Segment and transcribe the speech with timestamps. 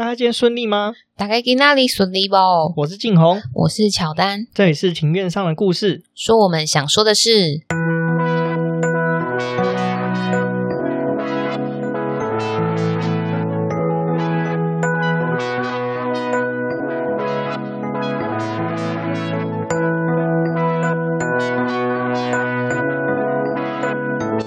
[0.00, 0.94] 大家今天顺利吗？
[1.14, 2.34] 大概给那里顺利不？
[2.74, 7.60] 我是静红，我是乔丹，这里是庭院上的故事，说我们想说的事。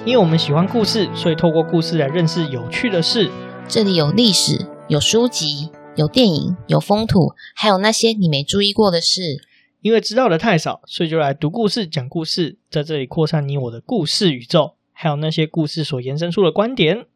[0.03, 3.29] 因为我们喜欢故事，所以透过故事来认识有趣的事。
[3.67, 9.43] 这里有历史，有书籍，有电影，有风土，还有那些你没注意过的事。
[9.81, 17.07] 因为知道的太少，所以就来读故事、讲故事，在这里扩散你我的故事宇宙，还有那些故事所延伸出的观点。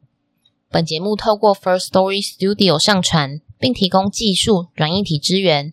[0.72, 5.72] 本节目透过 First Story Studio 上传，并提供技术软硬体支援。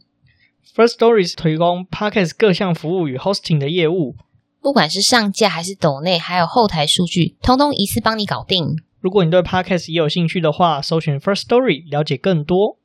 [0.77, 4.17] First Story 提供 Podcast 各项服务与 Hosting 的业务，
[4.61, 8.77] 不管是上架还是抖内，还有后台数据，通通一次帮你搞定。
[9.05, 12.79] 如果你对 Podcast 也有兴趣的话，搜寻 First Story 了解更多。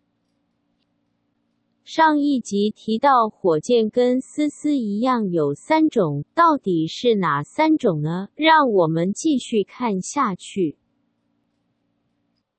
[1.86, 8.28] 上一集提到火箭跟丝丝一样有三种，到底是哪三种呢？
[8.36, 10.76] 让我们继续看下去。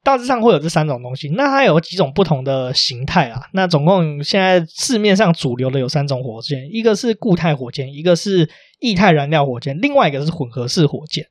[0.03, 3.43] 大致上会有这三种东西，那它有几种不同的形态啊？
[3.53, 11.27] 那总共现在市面上主流的有三种火箭，一个是固态火箭，一个是液态燃料火箭，另外一个是混合式火箭。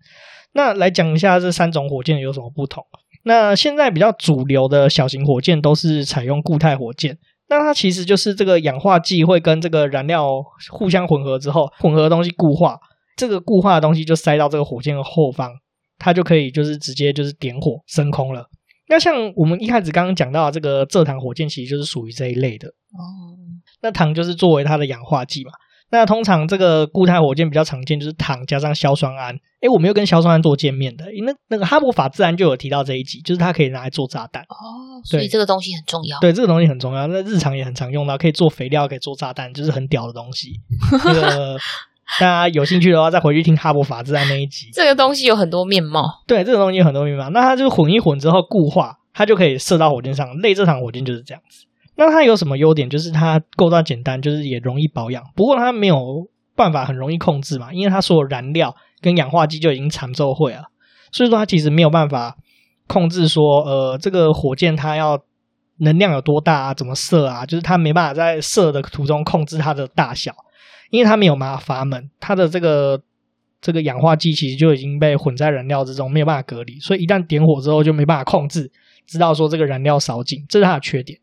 [0.54, 2.84] 那来讲一下这三种火箭有什么不同。
[3.24, 7.18] 那现在比较主流的小型火箭都是采用固态火箭，
[7.50, 12.80] 那它其实就是这个氧化剂会跟这个燃料互相混合之后，混合的东西固化，
[13.18, 15.52] 这个固化的东西就塞到这个火箭的后方，
[15.98, 18.46] 它就可以就是直接就是点火升空了。
[18.88, 23.38] 那像我们一开始刚刚讲到的这个蔗糖火箭，其实就是属于这一类的哦。
[23.82, 25.52] 那糖就是作为它的氧化剂嘛。
[25.92, 29.36] 那通常这个固态火箭比较常见，就是糖加上硝酸铵。
[29.62, 35.02] 哎，我们又跟硝酸铵做见面的，那那个哈勃法自然就有提到这一集，就是它可以拿来做炸弹哦。
[35.04, 36.20] 所以这个东西很重要。
[36.20, 40.54] 对，这个东西很重要，那日常也很常用到，可以做肥料，可以做炸弹，就是很屌的东西。
[41.04, 41.58] 那个
[42.20, 44.70] 大家有兴趣的话，再回去听哈勃法自然那一集。
[44.74, 46.24] 这个东西有很多面貌。
[46.26, 47.30] 对，这个东西有很多面貌。
[47.30, 50.36] 那它就混一混之后固化，它就可以射到火箭上。
[50.38, 51.66] 类蔗糖火箭就是这样子。
[52.00, 52.90] 那它有什么优点？
[52.90, 55.24] 就是它构造简单，就是也容易保养。
[55.36, 56.28] 不过它没有。
[56.56, 60.64] 办法很容易控制嘛，因为它所有燃料跟氧化剂就已经缠奏会了，
[61.10, 62.36] 所以说它其实没有办法
[62.86, 65.24] 控制说，呃，这个火箭它要
[65.78, 70.36] 能量有多大啊，怎么射啊，就是它没办法在射的途中控制它的大小，
[70.90, 73.02] 因为它没有嘛阀门，它的这个
[73.62, 78.70] 这个氧化剂其实就已经被混在燃料之中，没有办法隔离，所以一旦点火之后就没办法控制，
[79.08, 81.18] 知道说这个燃料烧尽，这是它的缺点。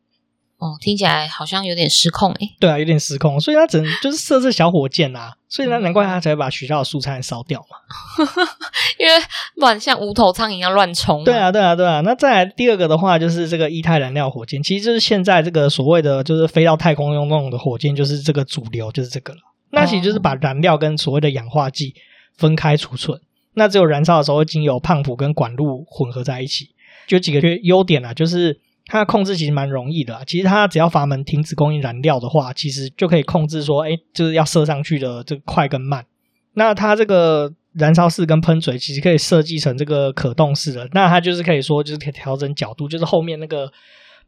[0.58, 2.56] 哦，听起来好像有点失控诶。
[2.58, 8.24] 对啊，有点失控，所以他只能就是设置小火箭啊，所以呢，难怪他才会把学校的蔬菜烧掉嘛。
[8.98, 9.12] 因为
[9.56, 11.22] 不然像无头苍蝇一样乱冲。
[11.24, 12.00] 对啊，对啊，对啊。
[12.00, 19.40] 那再来第二个的话，就是这个液态燃料火箭，其实就是现在这个所谓的就是飞到太空用那种的火箭，就是这个主流，就是这个了。
[19.72, 21.94] 那其实就是把燃料跟所谓的氧化剂
[22.38, 23.20] 分开储存，
[23.52, 26.70] 那只有燃烧的时候会经由胖蹼跟管路混合在一起，
[27.06, 28.58] 就几个优点啊，就是。
[28.88, 36.06] 它控制其实蛮容易的啊，其实它只要阀门停止供应燃料的话，其实就可以控制说，哎，就是要射上去的这个快跟慢。
[36.54, 43.68] 那它这个燃烧室跟喷嘴其实可以设计成这个可动式的，那它就是可以说就是可以调整角度，就是后面那个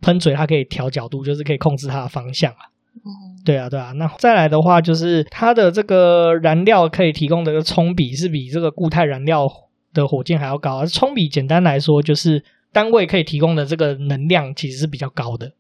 [0.01, 2.67] 喷嘴它可以调角度，就是可以控制它的方向啊。
[2.97, 3.93] 嗯，对啊，对啊。
[3.93, 9.49] 那再来的话，就是它的这个燃料可以提供的冲比是比这个固态燃料
[9.95, 12.43] 的火箭还要高，而冲比简单来说就是。
[12.73, 15.53] 单位可以提供的这个能量其实是比较高的，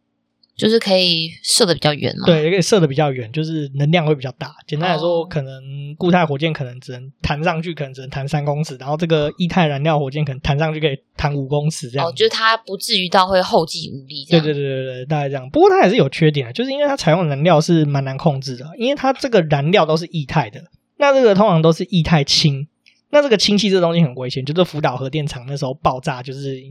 [0.57, 2.27] 就是可以射的比较远嘛。
[2.27, 4.55] 对，也可以射的比较远，就是能量会比较大。
[4.67, 12.07] 简单来说，可能固态火箭可能只能弹上去，可能只能弹三公尺，然后这个液态燃料火箭可能弹上去可以弹五公尺这样。
[12.07, 14.25] 哦，就是它不至于到会后继无力。
[14.29, 15.49] 对对对对对，大概这样。
[15.51, 20.63] 不过它还是有缺点的，就是因为它采用的能量是蛮难控制的，因为它这个燃料都是液态的，
[20.99, 22.67] 那这个通常都是液态氢，
[23.11, 26.63] 那这个氢气这东西很危险，就是福岛核电厂那时候爆炸就是。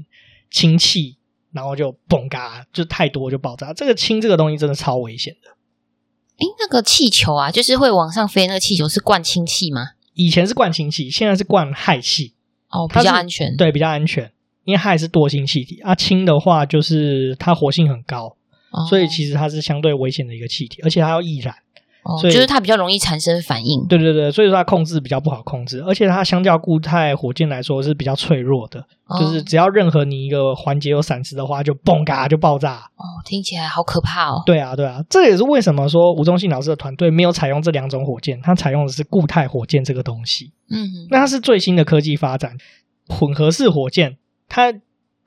[0.49, 1.17] 氢气，
[1.51, 3.73] 然后就嘣嘎，就太多就爆炸。
[3.73, 5.49] 这个氢这个东西真的超危险的。
[5.49, 9.81] 诶，那个气球啊，就是会往上飞，那个气球是灌氢气吗？
[10.13, 12.33] 以前是灌氢气，现在是灌氦气。
[12.69, 13.57] 哦，比较安全。
[13.57, 14.31] 对，比较安全，
[14.63, 18.37] 因为氦是惰性气体啊，氢的话就是它活性很高，
[18.71, 21.53] 哦，所以其实它是相对危险的一个气体，而且它要易燃。
[22.07, 23.85] 哦，所以就是它比较容易产生反应。
[23.87, 32.75] 对对对，所以说它控制比较不好控制，而且它相较固态火箭来说是比较脆弱的，哦、就是只要任何你一个环节有闪失的话，就嘣嘎就爆炸。
[32.95, 34.41] 哦，听起来好可怕哦。
[34.45, 40.53] 对啊，对啊，这也是为什么说吴宗信老师的团队没有采用这两种火箭，他采用的是固态火箭这个东西。
[40.69, 42.55] 嗯，那它是最新的科技发展，
[43.09, 44.17] 混合式火箭，
[44.47, 44.73] 它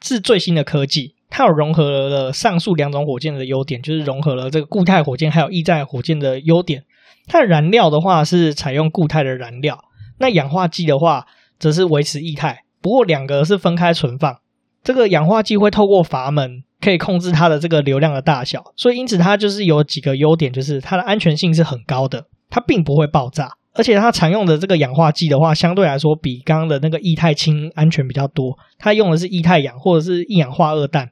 [0.02, 1.14] 是最新的科技。
[1.30, 6.84] 它有融合了上述两种火箭的优点，就是融合了这个固态火箭还有液态火箭的优点。
[7.26, 9.78] 它的燃料的话是采用固态的燃料，
[10.18, 11.26] 那氧化剂的话
[11.58, 12.64] 则是维持液态。
[12.82, 14.38] 不过两个是分开存放，
[14.82, 23.52] 这个氧化剂会透过阀门可以控制它的这个流量的大小，所以因此它就是有几个优点，就是它的安全性是很高的，它并不会爆炸。
[23.72, 28.58] 而且它常用的这个氧化剂的话，相对来说比刚刚的那个液态氢安全比较多。
[28.78, 31.08] 它用的是液态氧或者是一氧化二氮，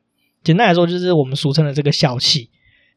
[0.48, 2.48] 简单来说就是我们俗称的这个笑气。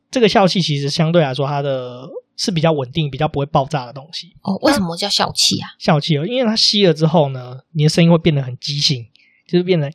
[0.09, 2.07] 这个笑气其实相对来说它的
[2.37, 4.27] 是比较稳定、比较不会爆炸的东西。
[4.41, 5.67] 哦，为什么叫笑气啊？
[5.77, 9.05] 笑气哦，因为它吸了之后呢，你的声音会变得很畸形，
[9.49, 9.91] 就是变得。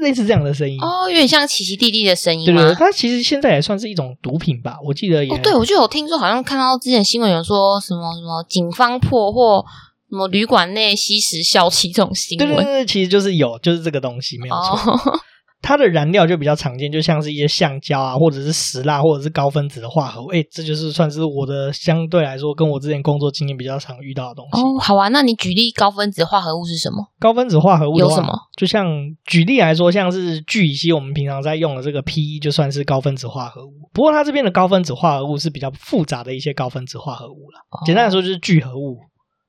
[0.00, 2.44] 类似这样的声音哦，有点像奇奇蒂蒂的声音。
[2.44, 5.32] 对对，它其实现在也算是一种毒品吧，我记得也。
[5.32, 9.64] 哦，对，我就有听说，好像看到之前新闻有说什么什么警方破获
[10.08, 12.48] 什么旅馆内吸食笑气这种新闻。
[12.48, 14.92] 对对对，其实就是有，就是这个东西没有错。
[14.92, 15.20] 哦
[15.60, 20.28] 它的燃料就比较常见，就像是一些橡胶啊，或者是石蜡，或者是高分子的化合物。
[20.28, 24.60] 哎，这就是算是我的相对来说，跟我之前工作经验比较常遇到的东西。
[24.60, 27.04] 哦，好啊，那你举例高分子化合物是什么？
[27.18, 28.32] 高分子化合物有什么？
[28.56, 28.86] 就像
[29.24, 33.72] 举例来说，像是聚乙烯，我们平常在用的这个 PE 就算是高分子化合物。
[33.92, 37.58] 不过它这边的高分子化合物是比较复杂的一些高分子化合物了。
[37.70, 38.98] 哦，简单来说，就是聚合物，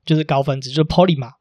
[0.06, 1.32] 就是高分子，就是 polymer。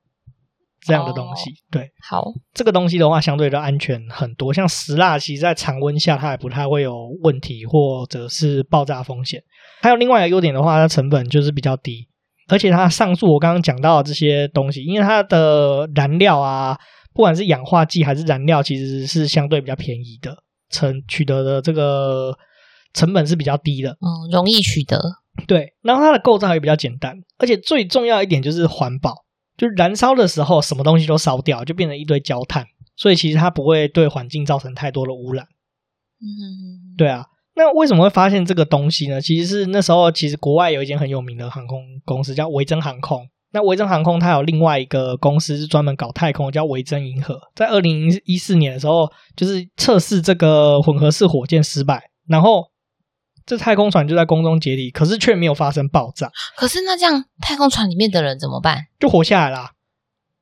[0.80, 4.52] 这样的东西，哦、对，好，这个东西的话，相对的安全很多。
[4.52, 9.42] 像石蜡，其实在常温下它也不太会有问题，或者是爆炸风险。
[9.82, 12.08] 还有另外一个优点的话，它成本就是比较低，
[12.48, 16.78] 而且它上述我刚刚讲到的这些东西，因为它的燃料啊，
[17.12, 20.36] 不管是氧化剂还是燃料，其实是相对比较便宜的，
[20.70, 22.32] 成取得的这个
[22.94, 25.00] 成本是比较低的，嗯，容易取得。
[25.46, 29.14] 对，然后它的构造也比较简单，而且最重要一点就是环保。
[29.58, 32.64] 就燃烧的时候，什么东西都烧掉，就变成一堆焦炭，
[32.96, 35.44] 所以其实它不会对环境造成太多的污染。
[36.20, 37.26] 嗯，对啊。
[37.56, 39.20] 那为什么会发现这个东西呢？
[39.20, 43.28] 其实是那时候，其实国外有一间很有名的航空公司叫维珍航空。
[43.52, 47.38] 那维珍航空它有另外一个公司是专门搞太空，叫维珍银河。
[47.56, 52.62] 在二零一四年的时候，就是测试这个混合式火箭失败，然后。
[53.48, 56.30] 这太空船就在空中解体，可是却没有发生爆炸。
[56.54, 58.86] 可是那这样，太空船里面的人怎么办？
[59.00, 59.70] 就活下来了。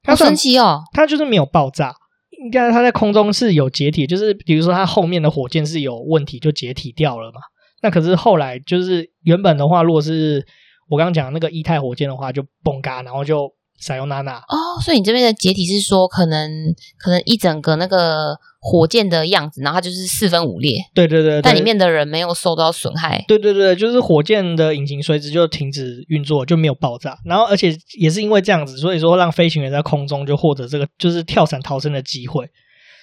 [0.05, 0.83] 好神奇哦！
[0.93, 1.95] 它就是没有爆炸，
[2.43, 7.41] 应该它在空中是有解体，就是比如说它后面的火箭是有问题，就解体掉了嘛。
[7.81, 10.45] 那可是后来就是原本的话，如果是
[10.91, 13.56] 我刚刚讲的那个液态火箭的话，就崩嘎，然后就。
[13.79, 20.79] 撒由那拉哦，所以你这边的解体是说，可能可能一整个那个火箭的样子，然后它就是四分五裂。
[20.95, 23.25] 对对对，但里面的人没有受到损害。
[23.29, 27.19] 对对对，就是火箭的引擎随之就停止运作，就没有爆炸。
[27.25, 32.49] 然后而且也是因为这样子，所以说让飞行员在空中就获得这个就是跳伞逃生的机会。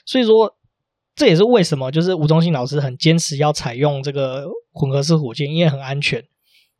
[0.05, 0.53] 所以说
[1.15, 6.23] 这也是为什么就是吴宗信老师很坚持要采用这个混合式火箭，因为很安全。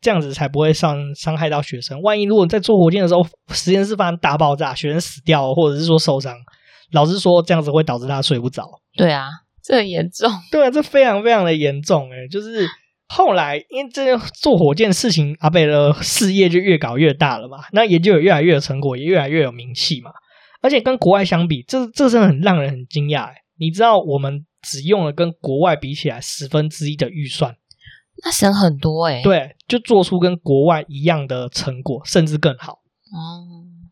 [0.04, 2.02] 这样子才不会伤伤害到学生。
[2.02, 6.36] 万一如果在做火箭的时候，实验室发生大爆炸，学生死掉，或者是说受伤，
[6.92, 8.70] 老师说这样子会导致他睡不着。
[8.98, 9.30] 对啊，
[9.64, 10.30] 这很严重。
[10.52, 12.12] 对啊，这非常非常的严重。
[12.12, 12.68] 诶，就是
[13.08, 17.60] 后来因为这个做火箭事情，阿北的事业就越搞越大了嘛。
[17.72, 20.12] 那研究也越来越有成果，也越来越有名气嘛。
[20.62, 23.28] 而且跟国外相比，这这真的很让人很惊讶。
[23.28, 27.56] 诶，你知道我们只用了跟国外比起来十分之一的预算。
[28.24, 32.74] 那省很多哎、欸，对，就做出跟国外一样的成果，甚至更好。
[33.12, 33.90] 哦、嗯，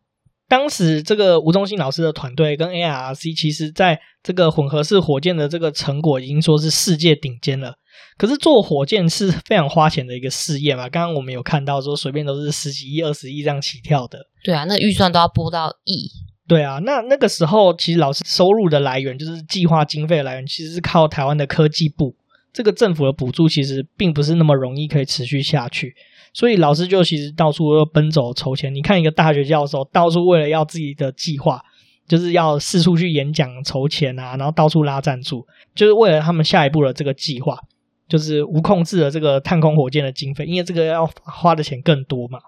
[0.48, 7.74] 当时这个吴宗信老师的团队跟 ARC，其实在这个混合式火箭的这个成果已经说是世界顶尖了。
[8.16, 14.18] 可是做火箭是非常花钱的一个事业嘛，刚刚我们有看到说随便都是十几亿、二十亿这样起跳的。
[14.44, 16.10] 对啊，那预算都要拨到亿。
[16.48, 22.14] 对啊，那那个时候其实老师收入的来源就是计划经费的来源，其实是靠台湾的科技部。
[22.52, 25.94] 这个政府的补助其实并不是那么容易可以持续下去，
[26.34, 28.74] 所以老师就其实到处都奔走筹钱。
[28.74, 31.62] 你看一个大学教授到处为了要自己的计划，
[32.06, 37.58] 就是要四处去演讲筹钱啊，然后到处拉赞助，就是为了他们下一步的这个计划，
[38.06, 42.38] 就是无控制的这个探空火箭的经费，因为这个要花的钱更多嘛，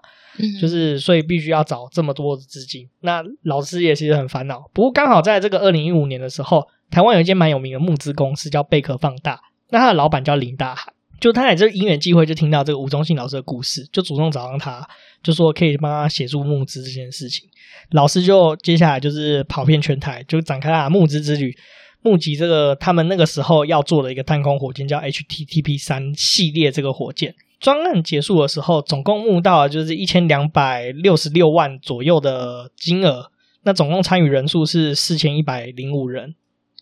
[0.61, 2.87] 就是所以必须要找这么多的资金。
[3.01, 4.69] 那老师也其实很烦恼。
[4.71, 9.39] 不过刚好在这个二零一五年的时候，台湾有一间蛮有名的募资公司叫贝壳放大。
[9.75, 14.87] 那他的老板叫林大海，就他在这因缘际会就听到这个吴宗信老师的故事，就主动找上他，
[15.21, 17.45] 就说可以帮他协助募资这件事情。
[17.91, 21.53] 老师就接下来就是跑遍全台，就展开他的募资之旅，
[22.01, 27.35] 募集这个他们那个时候要做的一个太空火箭，叫 HTTP 三系列这个火箭。
[27.59, 33.29] 专案结束的时候，总共募到了就是一千两百六十六万左右的金额，
[33.63, 36.35] 那总共参与人数是四千一百零五人。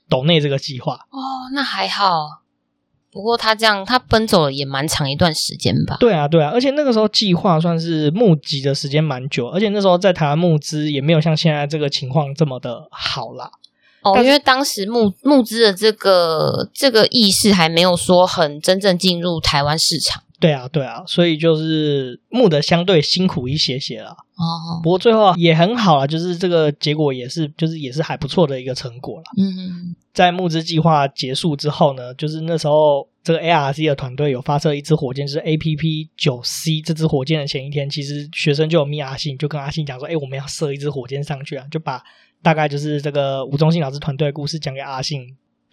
[0.10, 0.94] 斗内这个计划。
[1.10, 2.43] 哦，那还好。
[3.14, 5.98] 不过他这样，他奔走了也蛮长一段时间吧？
[6.00, 13.52] 对啊，对啊，而且那个时候计划算是募集的时间蛮久，而且那时候在台湾募资也没有像现在这个情况这么的好啦。
[14.02, 20.24] 哦，因为当时募募资的这个这个意识还没有说很真正进入台湾市场。
[20.44, 24.10] 对啊，对啊，所以就是募的相对辛苦一些些了。
[24.10, 29.24] 哦，不过最后也很好啊，就是这个结果也是，就是也是还不错的一个成果了。
[29.38, 42.04] 嗯，在募资计划结束之后呢，就是那时候这个 ARC 的团队有发射一支火箭，就是 APP 九 C 这支火箭的前一天，其实学生就有密阿信，就跟阿信讲说：“哎，我们要射一支火箭上去啊！”就把
[42.42, 45.22] 大概就是这个吴宗信老师团队的故事讲给阿信。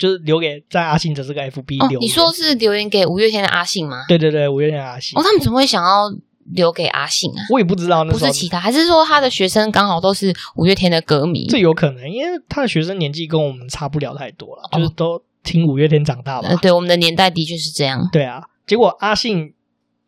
[0.00, 4.06] 就是留给在阿信的这个 FB 留你说是留言给五月天的阿信吗？
[4.08, 5.18] 对对对，五月天的阿信。
[5.18, 6.10] 哦，他们怎么会想要
[6.54, 7.44] 留给阿信啊？
[7.50, 11.46] 我也不知道，那不是其他，还是说他的学生刚好都是五月天的歌迷？
[11.48, 16.48] 这有可能，因为他的学生年纪跟我们差不了太多了，哦，就是都听五月天长大吧。
[16.48, 18.08] 呃，对，我们的年代的确是这样。
[18.10, 19.52] 对啊，结果阿信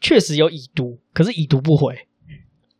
[0.01, 1.95] 确实有已读，可是已读不回。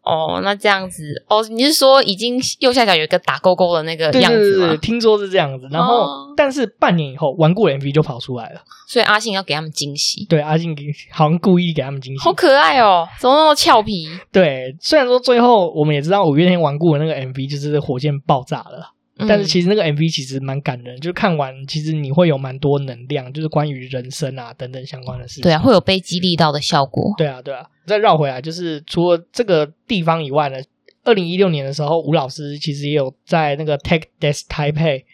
[0.03, 4.69] 哦，那这样子哦，你是说已经右下角有一个打勾勾的那个样子吗？
[4.69, 5.69] 对，听说是这样子。
[5.71, 8.61] 然后，哦、但是半年以后，顽固的 MV 就跑出来了。
[8.89, 10.27] 所以阿信要给他们惊喜。
[10.29, 12.21] 对，阿信给好像故意给他们惊喜。
[12.25, 14.09] 好可爱哦，怎么那么俏皮？
[14.33, 18.91] 对，虽然说最后我们也知道五月天顽固的那个 MV 就是火箭爆炸了。
[19.29, 25.43] 但是其实那个 MV 其实蛮感人，就是看完其实你会有蛮多能量，就是关于人生啊等等相关的事情。
[25.43, 27.15] 对啊，会有被激励到的效果。
[27.17, 27.67] 对啊，对啊。
[27.87, 30.57] 再绕回来，就是除了这个地方以外呢，
[31.05, 35.05] 二零一六年的时候，吴老师其实也有在那个 Tech Desk Taipei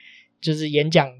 [0.40, 1.10] 就是演讲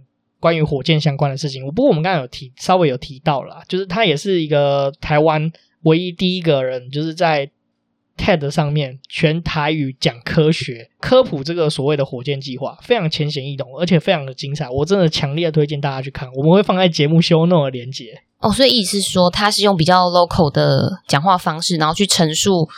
[0.40, 1.64] 关于火箭相关的事情。
[1.66, 5.50] 不过我们刚刚有提，稍微有提到了，就是他也是一个台湾
[5.82, 7.50] 唯一第一个人，就是在。
[8.18, 14.68] TED 上面全台语讲科学科普这个所谓的火箭计划，非常浅显易懂，而且非常的精彩。
[14.68, 18.20] 我真的强烈推荐大家去看，我们会放在节目 show note 的连接。
[18.40, 22.68] 哦，所以意思是说，他是用比较 local 的讲话方式，然后去陈述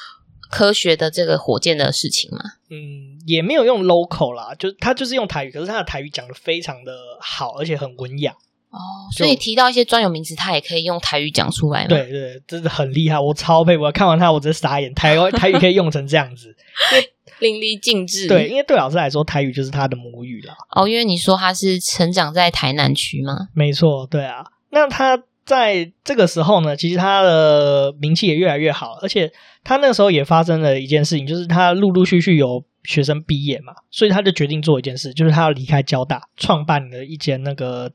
[0.50, 2.38] 科学的这个火箭的事情吗？
[2.70, 8.34] 嗯，也没有用 local 啦，就他就是用台语，可是他的台语讲的非常的好，而且很文雅。
[8.70, 11.88] 哦，所以提到一些专有名词，他也可以用台语讲出来吗？
[11.88, 13.82] 对对，真的很厉害，我超佩服。
[13.82, 14.94] 我看完他，我直接傻眼。
[14.94, 16.54] 台湾 台语可以用成这样子，
[17.40, 18.28] 淋漓尽致。
[18.28, 20.54] 对，因为对老师来说，台语就是他的母语了。
[20.76, 23.48] 哦，因为你说他是成长在台南区吗？
[23.54, 24.44] 没错，对啊。
[24.70, 29.32] 那他在这个时候呢，其实他的名气也越来越好，而且
[29.64, 37.90] 他那时候也发生了一件事情，就是他陆陆续续有学生毕业嘛，所以他就决定做一件事，就是他要离开交大，创办了一间那个。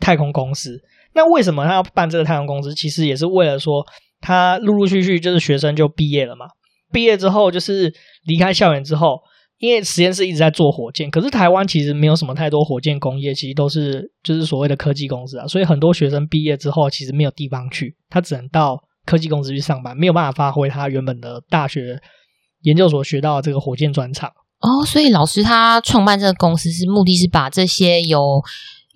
[0.00, 0.80] 太空公司，
[1.14, 2.74] 那为什么他要办这个太空公司？
[2.74, 3.84] 其实也是为了说，
[4.20, 6.46] 他陆陆续续就是学生就毕业了嘛。
[6.92, 7.92] 毕业之后就是
[8.24, 9.20] 离开校园之后，
[9.58, 15.46] 因为实验室一直在做火箭，可是台湾其实没有什么太多火箭工业，其实都是就是所谓的科技公司啊。
[15.46, 22.00] 所以很多学生毕业之后，其实没有地方去，他只能到科技公司去上班，没有办法发挥他原本的大学
[22.62, 24.30] 研究所学到的这个火箭专长。
[24.60, 28.42] 哦，所以老师他创办这个公司是目的是把这些有。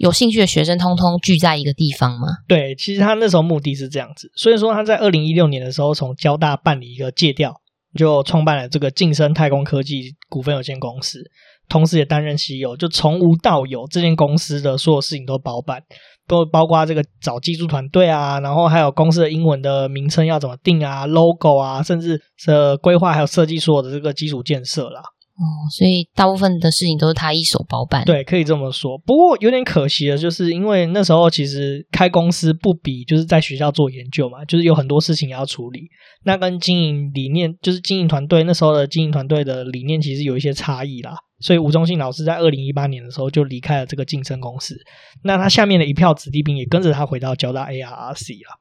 [0.02, 2.26] 有兴趣的学生通通聚在一个地方吗？
[2.48, 7.54] 对，其实他那时候目的是这样子，所以说他在二零一六年的时候从交大办理一个借调，
[7.96, 11.22] 就创办了这个晋升太空科技股份有限公司，
[11.68, 15.80] 同时也担任 CEO，就从无到有，这间公司的所有事情都包办，
[16.26, 25.00] 都包括这个找技术团队啊，然后还有公司的英文的名称要怎么定啊，logo 啊，甚至是规划还有设计所有的这个基础建设啦。
[25.34, 28.04] 哦，所以大部分的事情都是他一手包办。
[28.04, 28.98] 对，可以这么说。
[28.98, 35.88] 不过有点可惜的，就是因为那时候其实开公司不比就是在学校做研究嘛，就是有很多事情要处理。
[36.24, 41.14] 那跟经营理念，就是经营团队那时候的经营团队的理念，其实有一些差异啦。
[41.40, 44.76] 所以吴宗信老师在二零一八年的时候就离开了这个晋升公司。
[45.24, 48.60] 那他下面的一票子弟兵也跟着他回到交大 ARRC 了。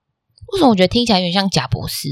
[0.53, 2.07] 为什么我觉得听起来有点像贾博士？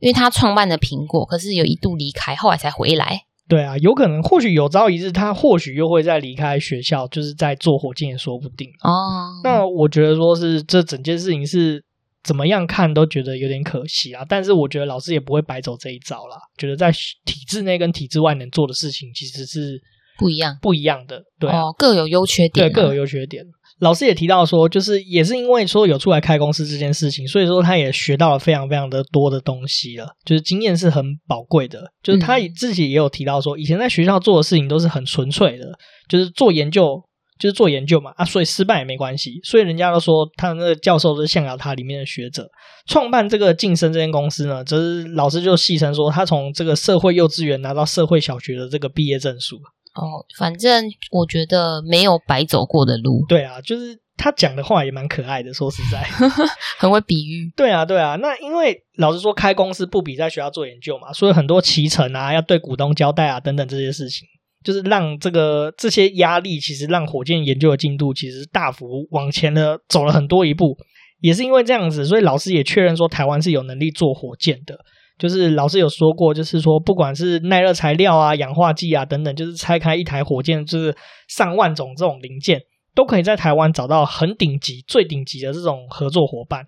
[0.00, 3.22] 因为他创办的苹果，可是有一度离开，后来才回来。
[3.48, 9.40] 对啊，有可能，或许有朝一日，他或许又会再离开学校，就是在做火箭也说不定哦。
[9.42, 11.82] 那我觉得说是这整件事情是
[12.22, 14.22] 怎么样看都觉得有点可惜啊。
[14.28, 19.80] 但是我觉得老师也不会白走这一招啦，觉得在体制内跟体制外能做的事情其实是
[20.18, 21.22] 不一样，不一样的。
[21.40, 23.44] 对啊，哦，各有优缺点啊，对，各有优缺点。
[23.80, 31.84] 老师也提到说，就是也是因为说有出来开公司这件事情，所以说他也学到了非常非常的多的东西了，就是经验是很宝贵的。
[32.02, 35.66] 就是他自己也有提到说，以前在学校做的事情都是很纯粹的，
[36.08, 37.00] 就是做研究，
[37.38, 39.38] 就是做研究嘛啊，所以失败也没关系。
[39.44, 42.48] 所以人家都说他的那个教授是象牙塔里面的学者。
[42.86, 49.56] 创办这个晋升这间公司呢，就是老师就戏称说，他从这个社会幼稚园拿到社会小学的这个毕业证书。
[49.98, 53.24] 哦，反正我觉得没有白走过的路。
[53.28, 56.00] 对啊，就是他讲的话也蛮可爱的，说实在，
[56.78, 57.52] 很会比喻。
[57.56, 58.16] 对啊，对啊。
[58.16, 64.26] 那因为老实说，开公司不比在学校做研究嘛，所以很多骑乘啊，要对股东交代啊，等等这些事情，
[64.62, 70.76] 就是让这个这些压力，其实让火箭研究的进度其实大幅往前了走了很多一步。
[71.20, 74.78] 也是因为这样子，所以老师也确认说，台湾是有能力做火箭的。
[75.18, 80.96] 就是老师有说过，就是说不管是耐热材料啊、氧化剂啊等等，就是拆开一台火箭，就是
[81.28, 82.60] 上万种这种零件，
[82.94, 86.64] 都可以在台湾找到很顶级、最顶级的这种合作伙伴。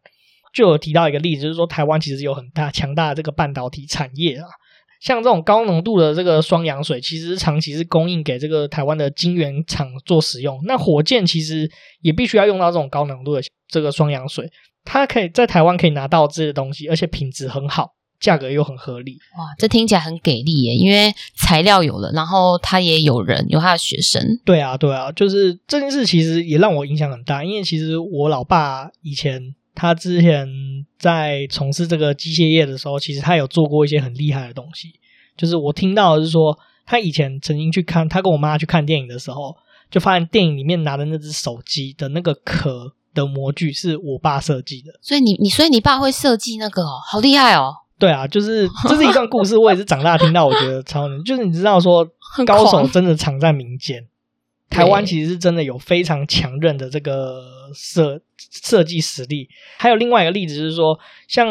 [0.53, 4.47] 就有提到一个例子，就是说台湾其实有很大强大的这个半导体产业啊，
[5.01, 10.59] 像这种高浓度的这个双氧水，其实长期是供应给这个台湾的晶圆厂做使用。
[10.65, 14.51] 那火箭其实也必须要用到这种高浓度的这个双氧水，
[14.85, 17.93] 它可以在台湾可以拿到这些东西，而且品质很好。
[18.21, 20.75] 价格又很合理，哇，这听起来很给力耶！
[20.75, 24.23] 因为材料有了，然后他也有人，有他的学生。
[24.45, 30.47] 对啊，对啊，就是这件事其实也让我影响很大，因为其实我老爸以前他之前
[30.99, 34.89] 在从事这个机械业的时候，其实他有做过一些很厉害的东西。
[35.37, 39.57] 就是我听到的是说，他以前曾经去看，他跟我妈去看电影的时候，
[39.91, 44.93] 就发现电影里面拿的那只手机的那个壳的模具是我爸设计的。
[45.01, 47.73] 所以你你所以你爸会设计那个哦，好厉害哦！
[48.01, 51.23] 对啊，就是这是一段故事， 我也是长大听到，我觉得超能。
[51.23, 52.05] 就是你知道说，
[52.47, 54.05] 高手真的藏在民间。
[54.71, 57.43] 台湾其实是真的有非常强韧的这个
[57.75, 59.49] 设设计实力。
[59.79, 61.47] 还有另外一个例子就是说，像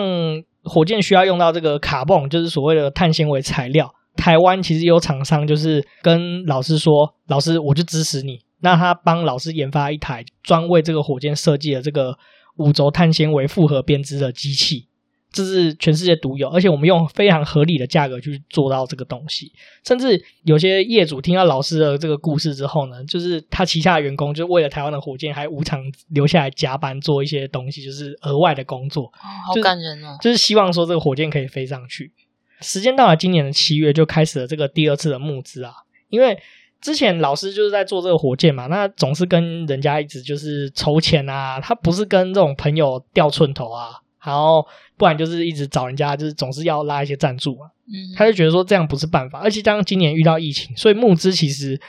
[0.64, 3.94] 火箭需要用到这个卡泵，就是所谓的碳纤维材料。
[4.16, 12.18] 台湾其实有厂商就是跟老师说，老师我就支持你，那他帮老师研发一台专为这个火箭设计的这个
[12.58, 14.88] 五轴碳纤维复合编织的机器。
[15.32, 19.52] 这是全世界独有，而且我们用非常合理的价格去做到这个东西。
[19.86, 29.06] 甚至有些业主听到老师的这个故事之后呢，就是他旗下的员工就为了台湾的火箭，还无偿留下来加班做一些东西，就是额外的工作。
[29.06, 30.18] 哦，好感人哦！
[30.20, 32.12] 就是希望说这个火箭可以飞上去。
[32.62, 35.72] 时间到了今年的七月，就开始了这个第二次的募资啊。
[36.10, 36.38] 因为
[36.82, 43.92] 之前老师就是在做这个火箭嘛，那总是跟人家一直就是筹钱啊，他不是跟这种朋友掉寸头啊。
[44.24, 44.66] 然后，
[44.98, 47.68] 不然就是一直找人家，就是总是要拉一些赞助嘛。
[47.88, 51.80] 嗯，他就觉得说这样不是办法，而且加上今年遇到疫情，所以募资其实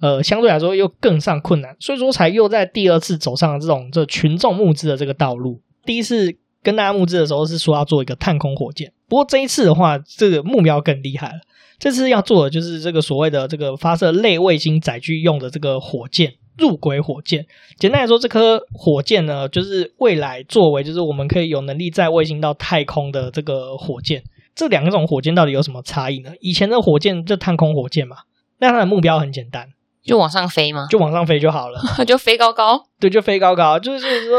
[0.00, 5.60] 呃相对来说又更上困难，所以说才又在第二次走上了这种这群众募资的这个道路。
[5.84, 11.40] 第一次跟大家募资的时候是说要做一个探空火箭，不过这一次的话，这个目标更厉害了。
[11.78, 16.34] 这次要做的就是这个所谓的这个发射类卫星载具用的这个火箭。
[16.58, 17.46] 入轨火箭，
[17.78, 24.22] 简单来说，这颗火箭呢，就是未来作为就是我们可以有能力载卫星到太空的这个火箭。
[24.54, 26.32] 这两种火箭到底有什么差异呢？
[26.40, 28.16] 以前的火箭就探空火箭嘛，
[28.58, 29.68] 那它的目标很简单，
[30.02, 30.88] 就往上飞吗？
[30.90, 32.82] 就往上飞就好了， 就飞高高。
[32.98, 34.38] 对，就飞高高，就是就是说，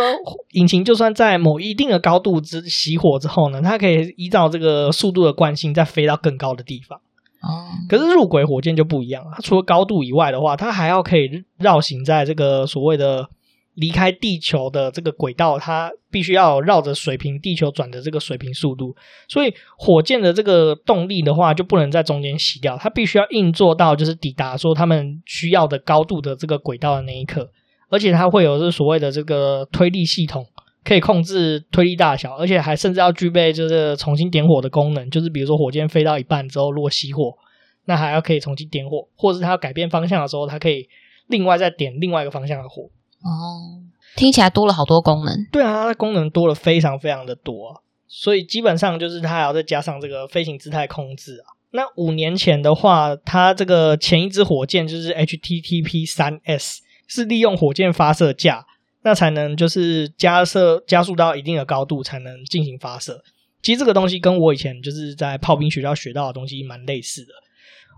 [0.52, 7.00] 引擎就算在某一定的高度之熄火之后呢，它可以依照这个速度的惯性再飞到更高的地方。
[7.42, 13.30] 哦，可是入轨火箭就不一样了，它除了高度以外的话，它还要可以绕行在这个所谓的
[13.76, 18.94] 离开地球的这个轨道，它必须要绕着水平地球转的这个水平速度，
[19.30, 27.50] 所以火箭的这个动力的话就不能在中间洗掉，它必须要硬做到就是抵达说他们需要的高度的这个轨道的那一刻，
[27.90, 30.46] 而且它会有这所谓的这个推力系统。
[30.84, 35.10] 可以控制推力大小，而且还甚至要具备就是重新点火的功能。
[35.10, 37.38] 就是比如说火箭飞到一半之后，如果熄火，
[37.86, 40.88] 那还要可以重新点火，或者是它要改变方向的时候，它可以
[41.28, 42.84] 另外再点另外一个方向的火。
[43.22, 43.84] 哦，
[44.16, 45.36] 听起来多了好多功能。
[45.52, 51.60] 对啊，它的功能多了非常非常的多，所以基本上就是它还要再加上这个飞行姿态控制啊。
[51.72, 58.66] 那五年前的话，它这个前一支火箭就是 HTTP 三 S，是利用火箭发射架。
[59.02, 63.24] 那才能就是加射加速到一定的高度才能进行发射。
[63.62, 67.34] 其实这个东西跟我以前就是在炮兵学校学到的东西蛮类似的。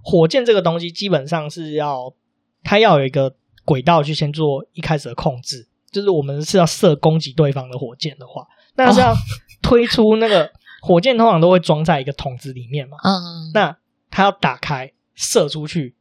[0.04, 2.14] 火箭这个东西基本上是要
[2.64, 3.36] 它要有一个
[3.66, 9.14] 轨道去先做一开始的控制，就是我们是要射攻击对方的火箭的话，那是要
[9.62, 12.98] 推出那个火箭通常都会装在一个桶子里面嘛。
[13.04, 13.78] 嗯，那
[14.10, 15.96] 它要打开射出去，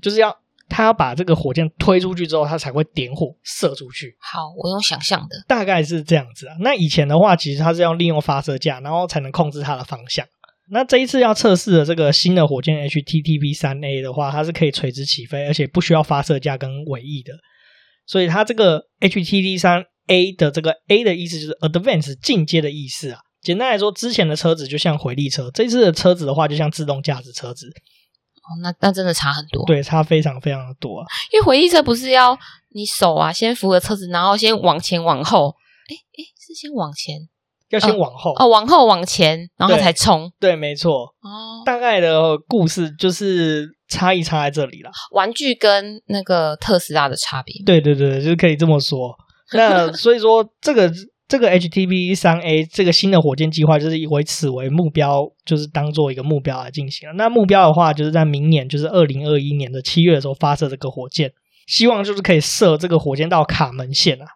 [0.00, 0.38] 就是要。
[0.68, 4.16] 他要把这个火箭推出去之后，他才会点火射出去。
[4.20, 6.54] 好，我有想象的，大概是这样子啊。
[6.60, 10.26] 那以前的话，其实它是要利用发射架，然后才能控制它的方向。
[10.68, 17.32] 那这一次要测试的这个新的火箭 HTTP 三 A 的话，它是可以垂直起飞，而且不需要发射架跟尾翼的。
[18.04, 23.20] 所以它这个 HTTP 三 A 的这个 A 的意思就是 Advanced 进阶的意思啊。
[23.40, 27.72] 简单来说，之前的车子就像回力车，这次的车子的话就像自动驾驶车子。
[28.46, 31.06] 哦，那那真的差很多，对，差非常非常的多啊。
[31.32, 32.38] 因为回力车不是要
[32.70, 35.54] 你手啊，先扶着车子，然后先往前往后，
[35.88, 37.16] 哎哎，是先往前，
[37.70, 40.30] 要先往后哦，哦，往后往前，然后才冲。
[40.38, 41.06] 对，对，没错。
[41.20, 44.90] 哦，大概的故事就是差异差在这里了。
[45.10, 49.16] 玩具跟那个特斯拉的差别，对对对，就是可以这么说。
[49.52, 50.92] 那所以说这个。
[51.28, 57.08] 这个 HTV 三 A 这个新的火箭计划就是以为此为目标，就是当做一个目标来进行。
[57.16, 61.32] 那目标的话，就是在明年，就是二零二一年的七月的时候发射这个火箭，
[61.66, 64.26] 希望就是可以射这个火箭到卡门线啊。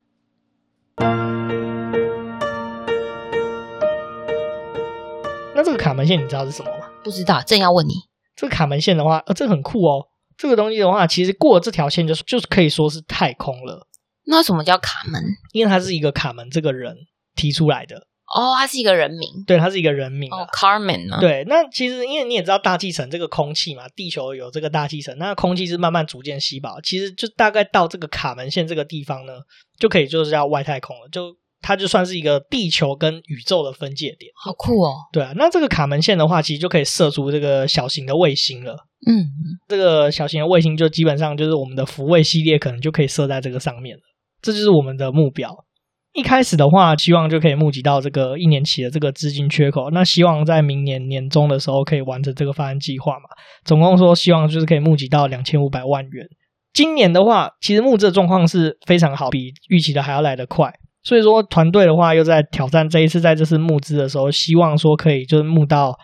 [5.55, 6.87] 那这个卡门线你知道是什么吗？
[7.05, 7.93] 不知道，正要问你。
[8.35, 10.09] 这个卡门线的话，呃，这个很酷哦。
[10.37, 13.87] 这个东西的话，其实过了这条线就是就是可以说是太空了。
[14.31, 15.23] 那什么叫卡门？
[15.53, 16.97] 因为他是一个卡门这个人
[17.35, 17.97] 提出来的
[18.35, 21.45] 哦，他是一个人名，对，他是一个人名哦，Carmen 啊，对。
[21.49, 29.33] 那其实因为你也知道大气层这个空气嘛，地球有这个大气层，那空气是慢慢逐渐稀薄，其实就大概到这个卡门线这个地方呢，
[29.81, 34.95] 就可以就是叫外太空了，就它就算是一个地球跟宇宙的分界点，好酷哦。
[35.13, 38.77] 对啊，那这个卡门线的话，其实就可以射出这个小型的卫星了。
[39.09, 39.27] 嗯，
[39.67, 44.03] 这个小型的卫星就基本上就是我们的福卫系列，可能就可以射在这个上面了。
[44.43, 45.65] 这就是我们的目标。
[46.13, 49.91] 一开始的话，希望就可以募集到这个一年期的这个资金缺口。
[49.91, 53.29] 那希望在明年年中的时候可以完成这个方案计划嘛。
[53.65, 56.27] 总共说希望就是可以募集到两千五百万元。
[56.73, 60.73] 今年的话，其实募资的状况是非常好，比预期的还要来得快。
[61.05, 65.97] 所以说团队的话又在挑战这一次在这次募资的时候，希望说可以就是募到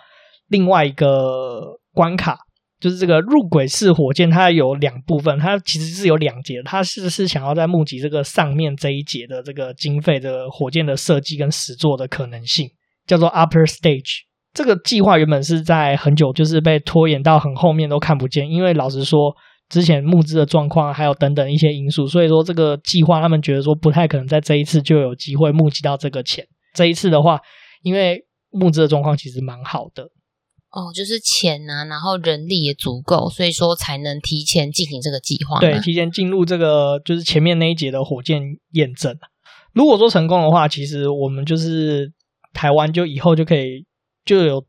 [0.48, 2.38] 另外一个关卡。
[2.86, 12.70] 就是这个入轨式火箭，它有两部分，它其实是有两节，它是是想要在募集这个上面这一节的这个经费的火箭的设计跟实作的可能性，
[13.04, 14.18] 叫做 Upper Stage。
[14.54, 19.34] 这个计划原本是在很久，就是被拖延到很后面都看不见，因为老实说，
[19.68, 26.46] 之前募资的状况还有等等一些因素，所以说这个计划他们觉得说不太可能在这一次就有机会募集到这个钱。
[26.72, 27.40] 这一次的话，
[27.82, 30.08] 因为募资的状况其实蛮好的。
[30.76, 35.58] 哦，就是钱啊，然后人力也足够，所以说才能提前进行这个计划。
[35.58, 39.16] 对，提前进入这个就是前面那一节的火箭验证。
[39.72, 42.12] 如果说成功的话，其实我们就是
[42.52, 43.86] 台湾就以后就可以
[44.26, 44.66] 就有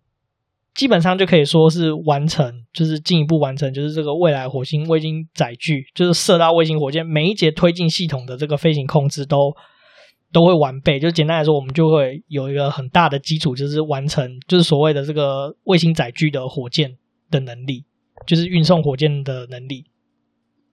[0.74, 9.54] 基本上就可以说是完成，就是进一步完成，就是这个未来火星卫星载具，就是射到卫星火箭每一节推进系统的这个飞行控制都。
[10.34, 16.98] 都会完备，就简单来说，我们就会有一个很大的基础，就是完成，就是所谓的这个卫星载具的火箭
[17.32, 17.86] 的能力，
[18.26, 19.86] 就是运送火箭的能力。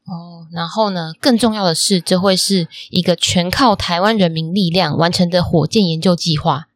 [0.06, 6.66] 哦，然后呢，更重要的是，这会是一个全靠台湾人民力量完成的火箭研究计划。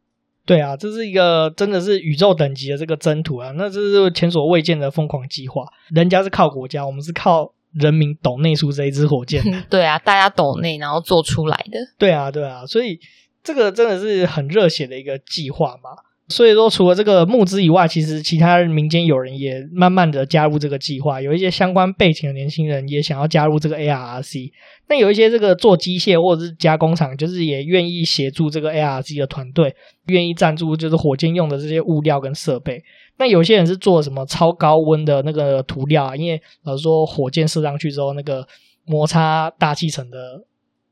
[0.46, 5.66] 对啊，这是一个真的是宇宙等级的这个征途啊，那这是前所未见的疯狂计划。
[5.90, 7.52] 人家是靠国家，我们是靠。
[7.74, 12.98] 人民抖内出这一支火箭， 对啊，大家抖内然后做出来的，对啊，对啊，所以
[13.42, 15.90] 这个真的是很热血的一个计划嘛。
[16.30, 24.52] 所以说，除了这个募资以外，其实其他民间有人也慢慢的加入这个计划，有一些相关背景的年轻人也想要加入这个 ARRC。
[24.88, 29.74] 那有一些这个做机械或者是加工厂，就是也愿意协助这个 ARRC 的团队，
[30.08, 32.84] 愿意赞助就是火箭用的这些物料跟设备。
[33.18, 38.46] 那有些人是做什么超高温的那个涂料啊，因为老实说火箭射上去之后，那个
[38.84, 40.44] 摩擦大气层的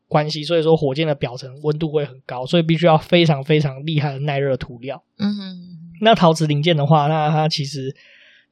[0.09, 5.03] 关系，所以说火箭的表层温度会很高，所以必须要非常非常厉害的耐热涂料。
[5.19, 5.57] 嗯哼，
[6.01, 7.95] 那陶瓷零件的话，那它其实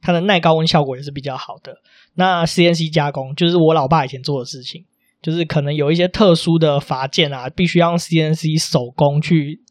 [0.01, 1.75] 它的耐高温效果也是比较好的。
[2.15, 4.85] 那 CNC 加工就是我老爸以前做的事情，
[5.21, 9.61] 就是可能有一些特殊的阀件啊，必须要用 CNC 手工去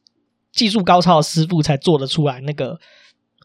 [0.53, 2.79] 技术高超的师傅才做得出来，那个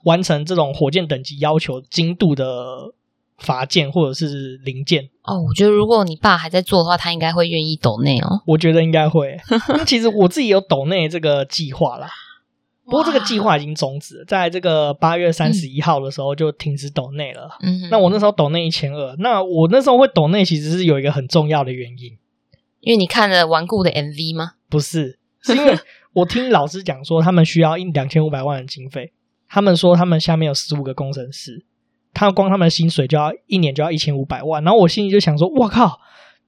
[0.03, 2.93] 完成这种火箭等级要求精度的。
[3.41, 8.41] 阀件或者是零件哦，我觉得如果你爸还在做的话，他应该会愿意抖内哦。
[8.45, 12.09] 我觉得应该会， 因为其实我自己有抖内这个计划啦。
[12.83, 17.49] 不过这个计划已经终止了，在这个八月三十一号的时候就停止抖内了。
[17.61, 22.17] 嗯，那我那时候抖内一千二，那我那时候会抖内其实是有一个很重要的原因，
[22.81, 24.55] 因为你看了顽固的 MV 吗？
[24.69, 25.79] 不是，是因为
[26.11, 29.13] 我听老师讲说他们需要一两千五百万的经费，
[29.49, 31.65] 他们说他们下面有十五个工程师。
[32.11, 35.99] 他光他们的薪水就要一年就要一千五百万，然后我心里就想说：“我靠，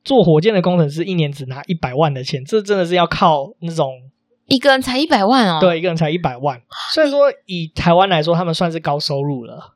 [0.03, 3.93] 做火箭的工程师一年只拿一百万的钱，这真的是要靠那种
[4.47, 6.59] 一个人才一百万哦。”对，一个人才一百万。
[6.93, 9.75] 虽然说以台湾来说，他们算是高收入了。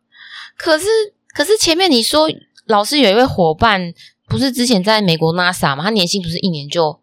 [0.57, 0.87] 可是，
[1.35, 2.27] 可是前面你说
[2.65, 3.93] 老师有一位伙伴，
[4.27, 5.83] 不是之前在美国 NASA 吗？
[5.83, 6.99] 他年薪不是一年就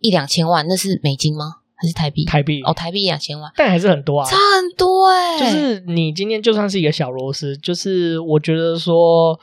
[0.00, 0.66] 一两千万？
[0.66, 1.56] 那是美金吗？
[1.82, 2.24] 还是台币？
[2.24, 5.40] 台币哦，台币两千万，但还是很多啊，差很多哎、欸。
[5.40, 9.38] 就是你今天就算是一个小螺丝，就是我觉得说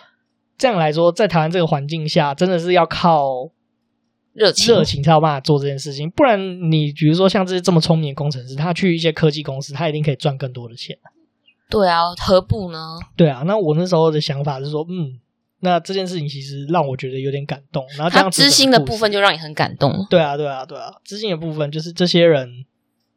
[0.58, 3.52] 这样来说，在台湾这个环境下，真的是要靠
[4.32, 6.10] 热情热情才有办法做这件事情。
[6.12, 6.40] 不然
[6.72, 10.98] 你比如说像这些这么聪明的工程师，他去一些科技公司，他一定可以赚更多的钱。
[11.70, 12.98] 对啊，何不呢？
[13.18, 15.20] 对啊，那我那时候的想法是说，嗯，
[15.62, 17.86] 那这件事情其实让我觉得有点感动。
[17.98, 19.94] 然后这样他知心的部分就让你很感动。
[20.10, 22.66] 对啊，对啊，对啊，知心的部分就是这些人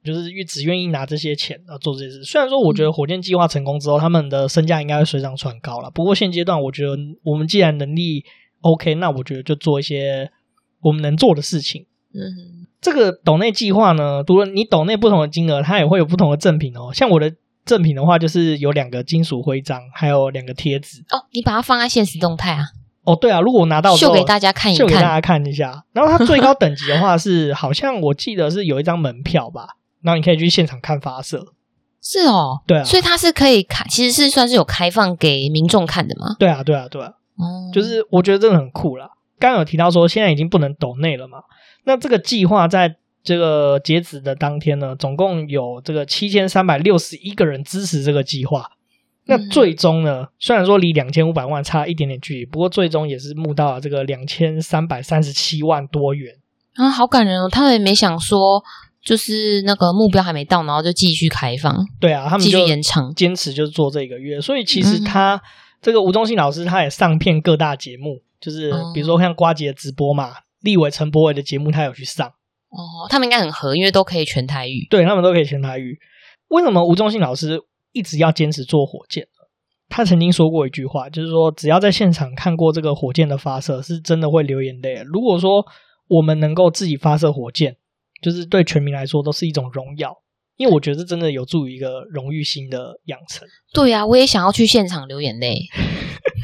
[0.02, 2.24] 就是只愿意拿这些钱来做这些事。
[2.24, 5.90] 虽然说我觉得火箭计划成功之后，嗯、他们的身价应该会水涨船高了。
[5.90, 8.24] 不过现阶段，我觉得我们既然能力
[8.62, 10.30] OK，那我觉得就做一些
[10.80, 11.86] 我们能做的事情。
[12.14, 16.92] 嗯哼，这个抖内计划呢，除了你抖内不同的金额，它也会有不同的赠品哦。
[16.92, 17.34] 像我的。
[17.64, 21.00] 赠品的话，就是有两个金属徽章，还有两个贴纸。
[21.10, 22.64] 哦，你把它放在现实动态啊？
[23.04, 25.84] 哦，对啊，如果我拿到秀给大家看一看，秀给大家看一下。
[25.92, 31.54] 然后它最高等级的话是，好像我记得是有一张门票吧，然后你可以去现场看发射。
[32.00, 36.36] 是哦，对啊，所以它是可以开，其实是算是有开放给民众看的吗？
[36.38, 37.08] 对啊，对啊，对啊。
[37.36, 39.08] 哦，就是我觉得真的很酷啦。
[39.38, 41.38] 刚刚有提到说，现在已经不能抖内了嘛？
[41.84, 42.96] 那这个计划在。
[43.22, 48.70] 这个截止的当天呢，总共有这个七千三百六十一个人支持这个计划。
[49.26, 56.34] 那最终呢，虽然说离两千五百万差一点点距离，不过最终也是募到了这个两千三百三十七万多元
[56.74, 57.48] 啊，好感人哦！
[57.48, 58.60] 他们也没想说，
[59.00, 61.86] 就是那个目标还没到，然后就继续开放。
[62.00, 64.40] 对啊，他们继续延长，坚持就是做这个月。
[64.40, 65.40] 所以其实他、嗯、
[65.80, 70.32] 这个吴宗信老师他也上片各大节目，就是比如说像瓜姐的直播嘛，
[70.62, 72.32] 立伟陈柏伟的节目他有去上。
[72.72, 74.86] 哦，他们应该很合，因为都可以全台语。
[74.88, 75.98] 对，他们都可以全台语。
[76.48, 77.60] 为什么吴宗信老师
[77.92, 79.44] 一直要坚持做火箭呢？
[79.90, 85.02] 他曾经说过一句话，就是说只要在现场看过这个火箭的发射，是真的会流眼泪。
[85.04, 85.62] 如果说
[86.08, 87.76] 我们能够自己发射火箭，
[88.22, 90.16] 就是对全民来说都是一种荣耀，
[90.56, 93.46] 因为我觉得这真的有助于一个荣誉心的养成。
[93.74, 95.58] 对啊，我也想要去现场流眼泪。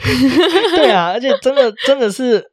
[0.77, 2.53] 对啊，而且真的真的是。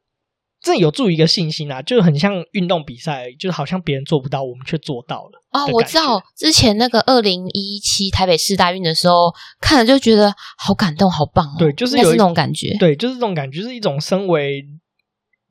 [0.66, 5.40] 这有助于一个信心啊，就很像运动比赛，就好像别人做不到，我们却做到了。
[5.52, 11.54] 哦，我知道之前那个二零一七台北市大运的时候，看了就觉得好感动，好棒哦。
[11.56, 12.76] 对，就是有是那种感觉。
[12.80, 14.64] 对，就是这种感觉，就是一种身为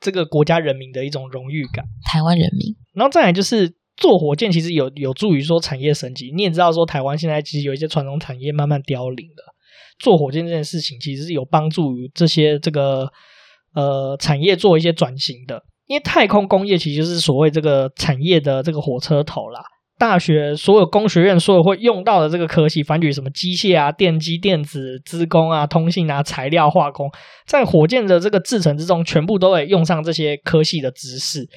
[0.02, 1.86] 这个国家人民的一种荣誉感。
[2.04, 6.30] 台湾人民，然后再来就是做火箭，其实有有助于说产业升级。
[6.36, 9.56] 你也知道，说台湾现在其实有一些传统产业慢慢凋零了，
[9.98, 13.10] 做火箭这件事情其实是有帮助于这些这个。
[13.76, 19.62] 呃，产业做一些转型的，因为太空工业其实就是所谓这个产业的这个火车头啦。
[19.98, 27.10] 大学所有工学院所有会用到的这个科系，反举什么机械啊、电机、电子、资工啊、通信啊、材料、化工，
[27.48, 31.48] 在火箭的这个制程之中，全部都会用上这些科系的知识。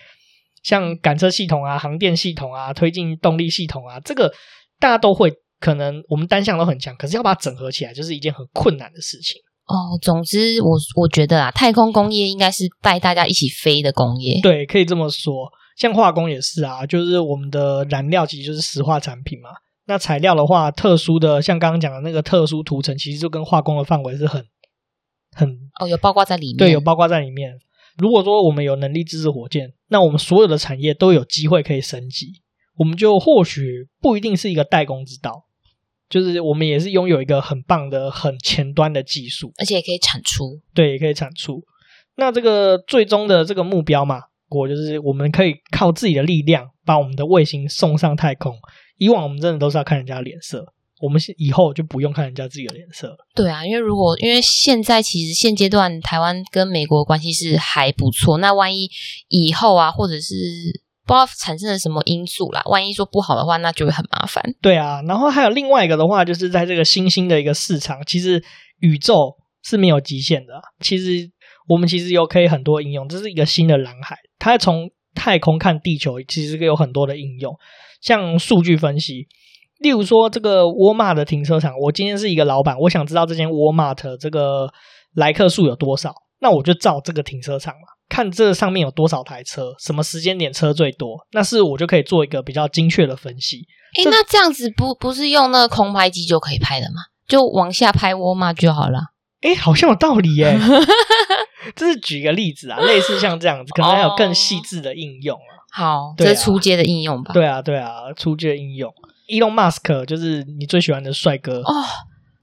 [0.63, 4.33] 像感测系统啊、航电系统啊、推进动力系统啊，这个
[4.79, 9.41] 大家都会，可能我们单项都很强，可是要把它整合起来，就是一件很困难的事情。
[9.69, 14.41] 哦，总之我我觉得啊，太空工业应该是带大家一起飞的工业。
[14.43, 15.49] 对，可以这么说。
[15.77, 19.51] 像化工也是啊，就是我们的燃料其实就是石化产品嘛。
[19.87, 24.45] 那材料的话，特殊的像刚刚讲的那个特殊涂层，其实就跟化工的范围是很
[25.37, 26.57] 很哦，有包括在里面。
[26.57, 27.53] 对，有包括在里面。
[27.97, 32.29] 如果说我们有能力支持火箭，那我们所有的产业都有机会可以升级，
[32.79, 35.45] 我们就或许不一定是一个代工之道。
[36.09, 40.59] 就是我们也是拥有一个很棒的、很前端的技术，而且也可以产出。
[40.73, 41.63] 对，也可以产出。
[42.17, 48.57] 那这个最终的这个目标嘛，我就是我们可以靠自己的力量把我们的卫星送上太空。
[48.97, 50.65] 以往我们真的都是要看人家脸色，
[51.01, 53.17] 我们以后就不用看人家自己的脸色了。
[53.35, 58.91] 对啊，因为如果因为现在其实现阶段台湾跟美国关系是还不错，那万一
[59.29, 60.35] 以后啊，或者是。
[61.09, 64.45] 不知道产生了什么因素啦，万一说不好的话，那就会很麻烦。
[64.61, 68.45] 对啊，然后还有另外一个的话，就是在这个新兴的一个市场，其实
[68.81, 70.61] 宇宙是没有极限的。
[70.81, 71.31] 其实
[71.67, 74.19] 我们其实有可以很多应用，这是一个新的蓝海。
[74.39, 77.57] 它从太空看地球，其实有很多的应用，
[78.03, 79.27] 像数据分析，
[79.79, 84.69] 例如说这个沃尔玛的停车场，我今天是一个老板，我想知道这间沃尔玛这个
[85.15, 87.98] 来客数有多少，那我就照这个停车场嘛。
[88.09, 93.67] 看这上面有多少台车，什么时间点车最多，那是我就可以做一个比较精确的分析。
[93.97, 97.03] 诶、欸、那这样子不不是用那个空拍机就可以拍的吗？
[97.27, 99.01] 就往下拍沃尔玛就好了。
[99.43, 100.59] 诶、欸、好像有道理耶。
[101.77, 105.53] 这是举一个例子啊，类似像这样子，可能还有更细致的应用啊。
[105.71, 107.33] 好、哦，这是初阶的应用吧？
[107.35, 108.91] 对啊，对啊，初阶的应用。
[109.29, 111.85] Elon Musk 就是你最喜欢的帅哥哦。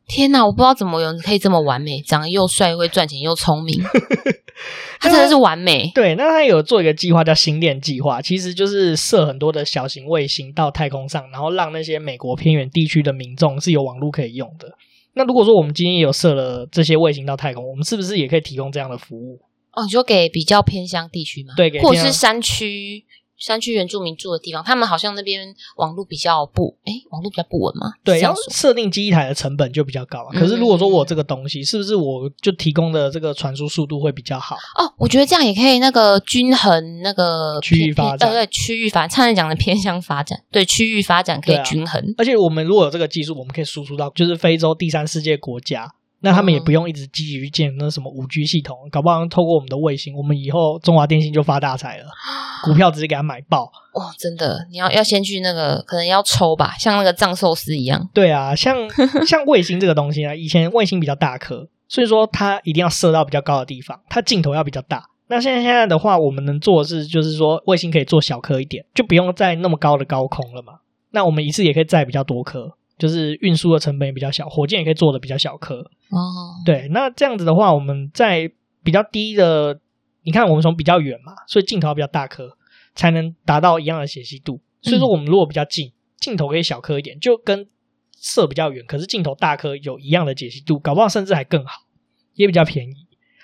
[0.07, 3.83] 天哪，我不知道怎么有人可以这么完美，长得又帅，会赚钱又聪明。
[4.99, 5.91] 它真的是完美。
[5.93, 14.71] 对，那他有做一个计划叫星链计划，其实就是设很多的小型卫星到太空上，然后让那些美国偏远地区的民众是有网络可以用的。
[15.13, 19.39] 那如果说我们今天有设了这些卫星到太空，我们是不是也可以提供这样的服务？
[19.71, 21.53] 哦，你说给比较偏乡地区吗？
[21.57, 23.03] 对，给或者是山区。
[23.37, 27.91] 山区原住民住的地方，他们好像那边网络比较不，哎，网络比较不稳嘛。
[28.03, 30.29] 对，要设定基地台的成本就比较高啊。
[30.31, 34.55] 可是如果说我这个东西，是不是我就提供的这个传输速度会比较好？
[34.77, 42.01] 哦，我觉得这样也可以，那个均衡那个区域发展，对对，区域发展，差点讲的偏向发展，对，区域发展可以均衡。
[42.17, 45.93] 而且我们如果有这个技术，我们可以输出到就是非洲第三世界国家。
[46.25, 52.05] 那他们也不用一直积极去建那什么五 G 系统，搞不好透过我们的卫星，我们以后中华电信就发大财了，
[52.63, 53.71] 股票直接给他买爆。
[53.93, 58.09] 哇，真的，你要要先去那个，可能要抽吧，像那个藏寿司一样。
[58.11, 58.75] 对啊，像
[59.27, 65.03] 像卫星这个东西啊，以前卫星比较大颗，所以说它一定要射到比较高的地方，它镜头要比较大。
[65.27, 70.79] 那现在现在的话，我们能做的是，就是说卫星可以做小颗一点，就不用在那么高的高空了嘛。
[71.11, 72.73] 那我们一次也可以载比较多颗。
[72.97, 75.79] 就是运输的成本也比较小，火箭也可以做的比较小颗
[76.09, 76.19] 哦。
[76.65, 78.49] 对，那这样子的话，我们在
[78.83, 79.79] 比较低的，
[80.23, 82.57] 你看我们从比较远嘛，所以镜头要比较大颗，
[82.93, 84.61] 才能达到一样的解析度。
[84.81, 87.67] 所以说，我们如果比较近，镜头可以小颗一点，就跟
[88.17, 91.81] 射比较远，可是镜头大颗有一样的解析度，搞不好甚至还更好，
[92.35, 92.93] 也比较便宜。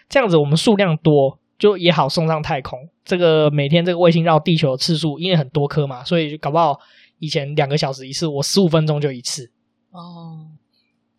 [0.07, 2.79] 这样子我们数量多，就也好送上太空。
[3.03, 6.79] 这个每天这个卫星绕地球的次数，因为很多颗嘛，所以就搞不好。
[7.21, 9.49] 以前两个小时一次，我十五分钟就一次，
[9.91, 10.47] 哦，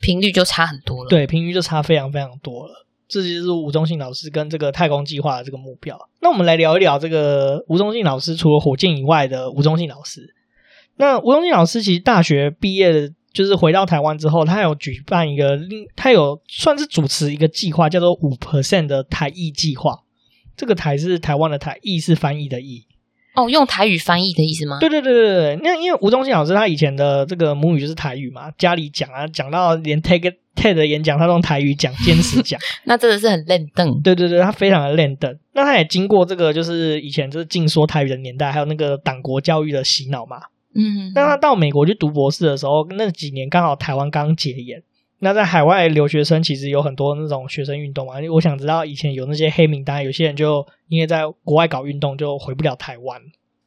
[0.01, 1.09] 频率就差很多了。
[1.09, 2.87] 对，频率就差非常非常多了。
[3.07, 5.99] 这就是吴宗信老师跟这个太空计划的这个目标。
[6.21, 10.35] 那我们来聊一聊这个吴宗信老师，除了火箭以外的吴宗信老师。
[10.97, 15.59] 那吴宗信老师其实大学毕业的，就是回到台湾之后，他有举办一个，
[15.95, 20.03] 他有算是主持一个计划，叫做五 percent 的台译计划。
[20.57, 22.87] 这个台是台湾的台，译是翻译的译。
[23.35, 24.79] 哦，用台语翻译的意思吗？
[24.81, 34.01] 对对对对对，那因为吴宗宪老师他以前的这个母语就是台语嘛，家里讲啊，讲到连 TED TED 的演讲他都用台语讲，坚持讲， 那真的是很练邓。
[34.03, 35.35] 对对对，他非常的练邓。
[35.55, 40.37] 那他也经过这个就是以前就是禁说台语的年代，还有那个党国教育的洗脑嘛。
[40.75, 41.11] 嗯。
[41.15, 44.83] 那他到美国去读博士的时候，那几年刚好台湾刚解严。
[45.25, 53.21] 那在海外留学生其实有很多那种学生运动嘛，我想知道以前有那些黑名单，有些人就因为在国外搞运动就回不了台湾。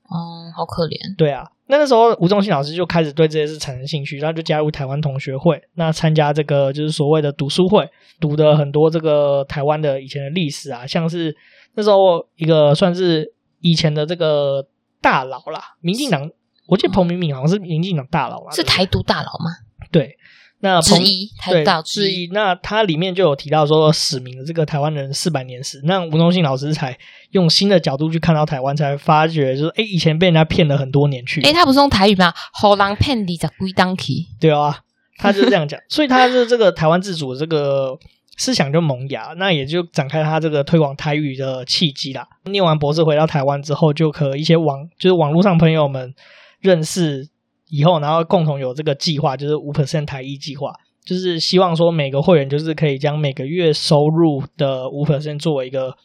[0.09, 0.97] 哦，好可怜。
[1.17, 7.89] 对啊，那那时候吴宗宪老师就开始对这些事产生兴趣，然后就加入台湾同学会，那参加这个就是所谓的读书会，
[8.19, 11.33] 读的很多这个台湾的以前的历史啊，像是
[11.75, 14.67] 那时候一个算是以前的这个
[15.01, 16.29] 大佬啦，民进党，
[16.67, 19.51] 我记得彭明敏好像是民进党大佬嘛，是台独大佬吗？
[19.89, 20.17] 对。
[20.65, 22.27] 那彭之一，对，之一。
[22.33, 25.79] 那它里面就有提到说，史明的这个台湾人四百年史。
[25.83, 26.97] 那吴宗信老师才
[27.31, 31.39] 用新的角度去看到台湾，才发觉就是，哎，以前被人家骗了很多年去。
[31.43, 32.33] 哎，他不是用台语吗？
[32.51, 34.13] 好人骗你才归当去。
[34.39, 34.79] 对啊，
[35.17, 35.79] 他就是这样讲。
[35.87, 37.95] 所以他是这个台湾自主的这个
[38.37, 42.27] 思想就萌芽，那也就展开他这个推广台语的契机啦。
[42.45, 46.11] 念完博士回到台湾之后，就和一些网就是网络上朋友们
[46.59, 47.29] 认识。
[47.69, 50.71] 以后，然后共同有这个计划，就是五 percent 台译计划，
[51.03, 55.95] 就是希望说每个会员就是可以将每个月收入的五 percent 作为一个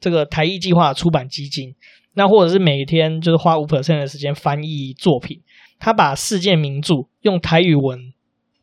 [0.00, 1.74] 这个台译计划出版基金，
[2.14, 5.42] 那或者是每天就是花五 percent 的时间翻译作品，
[5.78, 7.98] 他把世界名著用台语文、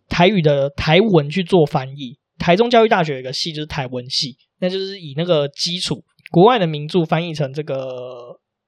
[0.10, 2.18] 台语的台文去做翻译。
[2.40, 7.76] 台中教育大学有一个系就是台文系，那就是以那个基础国外的名著翻译成这个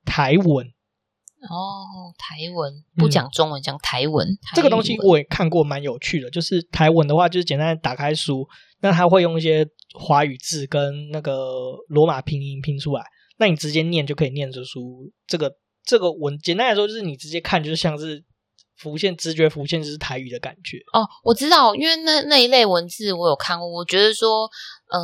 [0.06, 0.72] 台文。
[1.48, 4.28] 哦，台文不讲中文，讲、嗯、台文。
[4.54, 6.30] 这个东西我也看过，蛮有趣的。
[6.30, 8.46] 就是台文的话，就是简单打开书，
[8.82, 9.66] 那它会用一些
[9.98, 13.04] 华语字跟那个罗马拼音拼出来，
[13.38, 15.10] 那你直接念就可以念出书。
[15.28, 15.50] 这个
[15.86, 18.22] 这个文简单来说，就是你直接看，就是像是
[18.76, 20.78] 浮现直觉浮现，就是台语的感觉。
[20.92, 24.50] 哦，我知道，因为那那一类文字我有看过，我觉得说，
[24.92, 25.00] 呃，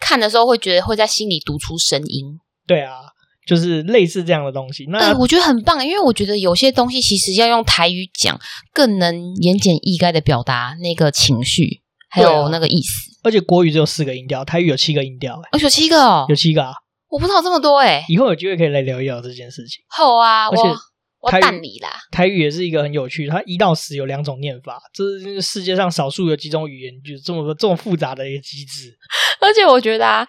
[0.00, 2.36] 看的时候会觉得会在心里读出声音。
[2.66, 3.11] 对啊。
[3.44, 8.38] 就是类似这样的东西，那、对、我觉得很棒，因为我觉得有些东西其实要用台语讲，
[8.72, 13.10] 更能言简意赅的表达那个情绪，还有那个意思。
[13.24, 16.72] 而且国语只有四个音调，台语有七个音调，哎，有七个哦，有七个啊，
[17.08, 18.04] 我不知道这么多哎。
[18.08, 19.82] 以后有机会可以来聊一聊这件事情。
[19.88, 20.76] 好啊，而且我
[21.22, 21.90] 我带你啦。
[22.12, 28.96] 台语也是一个很有趣，它一到十有两种念法，这是世界上少数有几种语言就是这么这么复杂的一个机制。
[29.42, 30.24] 而且我觉得啊。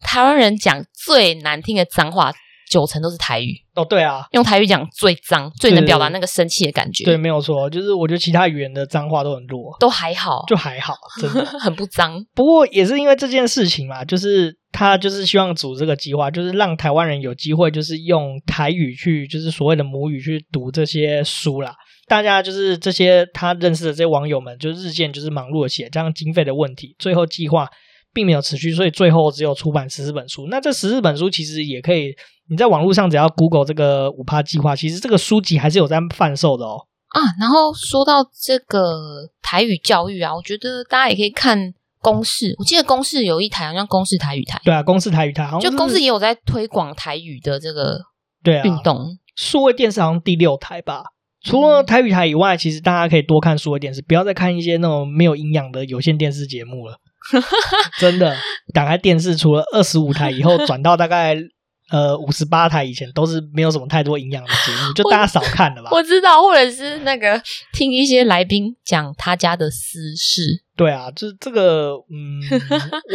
[0.00, 2.32] 台湾人讲最难听的脏话，
[2.70, 3.54] 九成都是台语。
[3.74, 7.04] 哦，对啊，用台语讲最脏，最能表达那个生气的感觉。
[7.04, 12.24] 对，没有错，就是我觉得其他语言的脏话都很弱，都还好，就还好，真的 很不脏。
[12.34, 21.74] 不过也是因为这件事情嘛，就是他就是希望组这个计划，就是让台湾人有机会，就是用台语去，就是所谓的母语去读这些书啦。
[22.06, 27.68] 大家就是这些他认识的这些网友们，就日渐就是忙碌的写，这样经费的问题，最后计划
[28.12, 30.46] 并没有持续，所以最后只有出版十四本书。
[30.48, 32.14] 那这十四本书其实也可以，
[32.48, 36.86] 你在网络上只要 Google 这个五趴计划，其实这个书籍还是有在贩售的哦。
[37.08, 47.98] 啊，然后说到这个台语教育啊，我觉得大家也可以看公视，我记得公视有一台好像公视台语台，对啊，公视台语台，好像就公视也有在推广台语的这个
[48.42, 49.18] 对啊运动。
[49.36, 51.04] 数位电视好像第六台吧。
[51.42, 56.98] 除了台语台以外，其实大家可以多看数位电视，不要再看一些那种没有营养的有线电视节目了。
[57.98, 58.36] 真的，
[58.72, 61.36] 打开电视，除了二十五台以后转到大概
[61.90, 65.90] 呃五十八台以前，都是没有什么太多营养的节目， 就大家少看了吧。
[65.92, 67.40] 我，知道，或者是那个
[67.72, 70.64] 听一些来宾讲他家的私事。
[70.76, 72.40] 对啊，就是这个，嗯，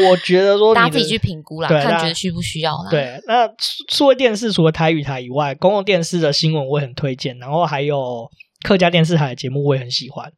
[0.08, 2.91] 我觉得说大家自己去评估啦，看觉得需不需要啦。
[2.91, 3.49] 对，那
[3.89, 8.30] 数位电视除了台语台以外，公共电视的新闻我也很推荐，然后还有
[8.62, 10.32] 客家电视台的节目我也很喜欢，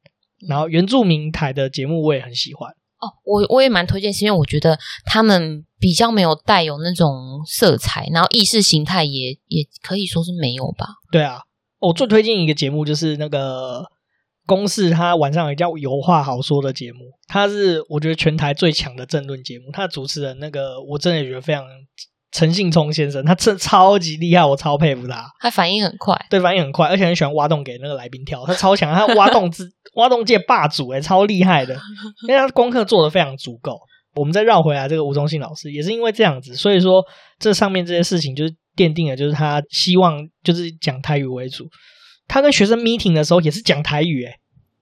[0.48, 2.72] 然后原住民台的节目我也很喜欢。
[3.00, 10.88] 哦，我我也蛮推荐，是因为我觉得他们比较没有带有那种色彩，然后意识形态也也可以说是没有吧。
[11.12, 11.42] 对啊，
[11.80, 13.86] 我最推荐一个节目就是那个。
[14.50, 19.66] 公式他晚上有叫《有话好说》的节目，他是我觉得全台最强的政论节目。
[19.74, 21.66] 他主持人那个我真的觉得非常
[22.32, 25.26] 陈信聪先生，他真的超级厉害，我超佩服他。
[25.40, 31.74] 他反应很快，对，反应很快，而且很喜欢挖洞给那个来宾跳，他超强，他挖洞之挖洞界霸主诶，超厉害的，
[32.28, 33.80] 因为他功课做得非常足够。
[34.16, 37.04] 我们再绕回来，这个吴宗信老师也是因为这样子，所以说
[37.40, 41.68] 这上面这些事情就是奠定了，就是他希望就是讲台语为主。
[42.28, 44.34] 他跟学生 meeting 的时候也是讲台语，诶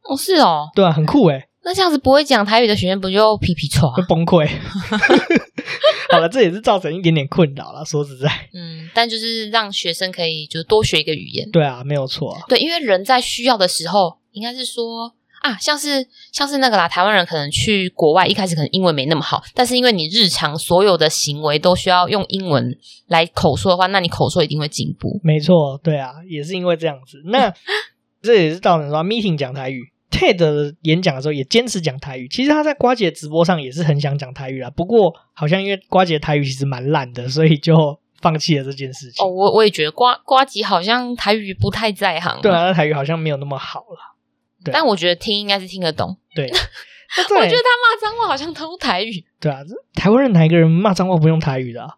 [0.10, 1.44] 哦，是哦，对啊，很酷诶。
[1.66, 4.48] 那这样子不会讲台语的学生不就皮皮剉，会崩溃？
[6.12, 7.84] 好了，这也是造成一点点困扰了。
[7.84, 11.50] 说实在，嗯，但就是让学生可以就是多学一个语言。
[11.50, 12.42] 对啊，没有错啊。
[12.48, 15.12] 对，因为人在需要的时候，应该是说
[15.42, 25.20] 啊，像是像是那个啦，台湾人可能去国外，一开始可能英文没那么好，但是因为你日常所有的行为都需要用英文来口说的话，那你口说一定会进步。
[25.24, 27.24] 没错，对啊，也是因为这样子。
[27.26, 27.52] 那
[28.22, 29.82] 这也是造成说 meeting 讲台语。
[30.16, 39.26] TED 演讲的时候也坚持讲台语，其实他在瓜姐直播上也是很想讲台语啦，不过好像因为瓜姐台语其实蛮烂的，所以就放弃了这件事情。
[39.26, 42.40] 哦，我我也觉得瓜瓜姐好像台语不太在行。
[42.42, 44.16] 对啊，那台语好像没有那么好了。
[44.64, 46.18] 对，但我觉得听应该是听得懂。
[46.34, 49.26] 对， 我觉得他骂脏话好像都台语。
[49.40, 49.60] 对啊，
[49.94, 51.96] 台湾人哪一个人骂脏话不用台语的啊？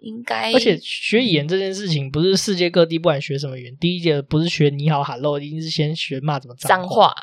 [0.00, 0.52] 应该。
[0.52, 7.14] 而且学语言这件事情，不是世界各地不管学什么语言，第一节不是学你好 hello，一定是先学骂怎么脏话。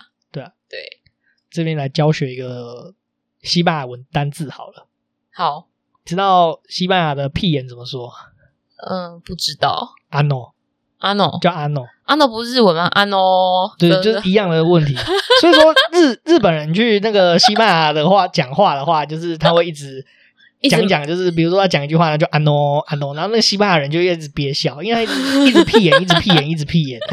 [1.58, 2.93] 这边来教学一个
[3.41, 4.86] 西班牙文单字好了。
[5.34, 5.66] 好，
[6.05, 8.14] 知道西班牙的屁眼怎么说？
[8.88, 9.95] 嗯，不知道。
[10.10, 10.53] 阿诺，
[10.99, 12.88] 阿诺叫阿诺，阿诺不是日文吗？
[12.91, 14.95] 阿诺，对，就是一样的问题。
[15.41, 20.05] 所以说，日日本人去那个西班牙的话讲话的话，就是他会一直
[20.70, 26.99] 讲讲，就是比如说他讲一句话，呢，就安诺安诺，然后那个西班牙人就一直憋笑，因为他一直一直屁眼，一直屁眼，一直屁眼。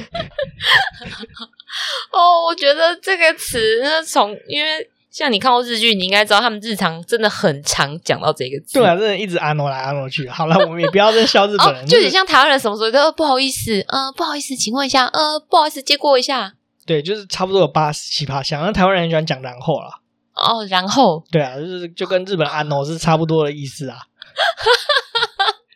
[2.12, 8.80] 哦，我觉得这个词，那从因为像你看过日剧，你应该知道他们日常真的很常讲到这个字。
[8.80, 10.28] 对啊，真的一直阿诺来阿诺去。
[10.28, 16.54] 好了，我们也不要再笑日本人，哦、就你像台湾人什么时候都不好意思，呃，不好意思，请问一下，呃，不好意思，借过一下。
[16.86, 18.60] 对，就是差不多有八十七八像。
[18.60, 19.88] 那台湾人很喜欢讲然后啦。
[20.34, 21.24] 哦，然后。
[21.30, 23.96] 对啊，就是就跟日本安诺是差不多的意思啊。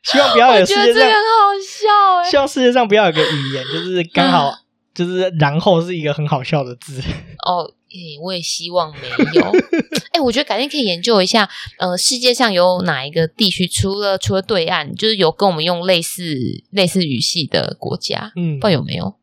[0.03, 1.15] 希望不要有世界上，好
[1.63, 2.31] 笑哎。
[2.31, 4.53] 希望世界上不要有个语言，就是刚好。
[4.99, 7.01] 就是然后是一个很好笑的字
[7.47, 9.45] 哦，诶，我也希望没有。
[10.13, 16.25] 诶，我觉得改天可以研究一下，呃，世界上有哪一个地区，除了除了对岸，就是有跟我们用类似
[16.71, 19.15] 类似语系的国家，嗯，不知道有没有？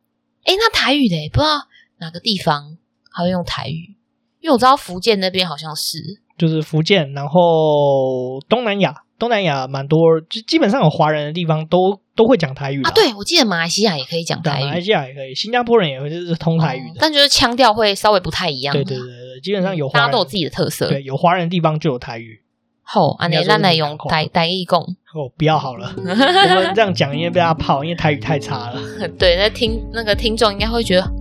[0.46, 1.68] 诶，那台语的，不知道
[1.98, 2.78] 哪个地方
[3.12, 3.98] 还会用台语？
[4.40, 9.02] 因为我知道福建那边好像是，就是福建，然后东南亚。
[9.18, 12.91] 东南亚蛮多，就基本上有华人的地方都都会讲台语啊。
[12.91, 18.74] 对，我记得马来西亚也可以讲台语，马来西亚也可以，新加坡人也会就是通台语的，哦、但就是腔调会稍微不太一样。
[18.74, 20.88] 对对对对，基本上有华人，大家都有自己的特色。
[20.89, 22.41] 对，有华人的地方就有台语。
[22.84, 24.80] 好、哦，阿内咱来用台台语讲。
[24.80, 28.80] 哦，不要好了， 我们这样讲因为被他泡，因为台语太差了。
[29.18, 31.11] 对，那听那个听众应该会觉得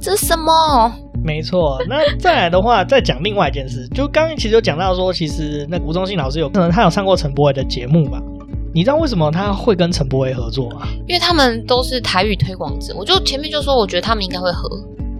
[0.00, 0.92] 这是什么？
[1.24, 8.22] 没错，那再来的话，再讲另外一件事，就刚刚其实有讲到说，其实那吴宗信老师有可能他有上过陈柏伟的节目吧？
[8.72, 10.86] 你知道为什么他会跟陈柏惟合作吗？
[11.08, 14.68] 因为他们都是台语推广者，我就前面就说，我觉得他们应该会合。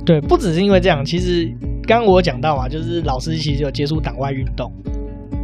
[0.06, 1.52] 对，不只是因为这样，其实
[1.86, 4.72] 刚刚我有讲到啊，就是老师其实有接触党外运动，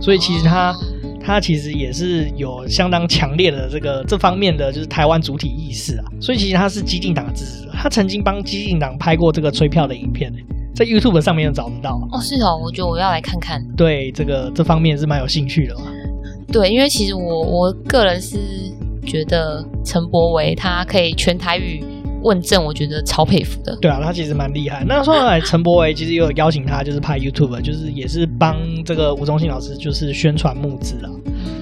[0.00, 0.76] 所以其实他、哦、
[1.20, 10.32] 他其实也是有相当强烈的这个这方面的就是台湾主体意识啊，所以其实他是激进党的支持者，他曾经帮激进党拍过这个催票的影片，
[10.74, 12.00] 在 YouTube 上面找得到。
[12.12, 13.60] 哦，是哦，我觉得我要来看看。
[13.76, 15.82] 对，这个这方面是蛮有兴趣的嘛。
[16.52, 18.38] 对，因为其实我我个人是
[19.04, 21.84] 觉得陈柏维他可以全台语
[22.22, 23.76] 问政，我觉得超佩服的。
[23.80, 24.84] 对啊，他其实蛮厉害。
[24.86, 31.10] 那说来，陈柏维其实也有邀请他，就是拍 YouTube，就是也是帮这个吴宗宪老师就是宣传募资啊。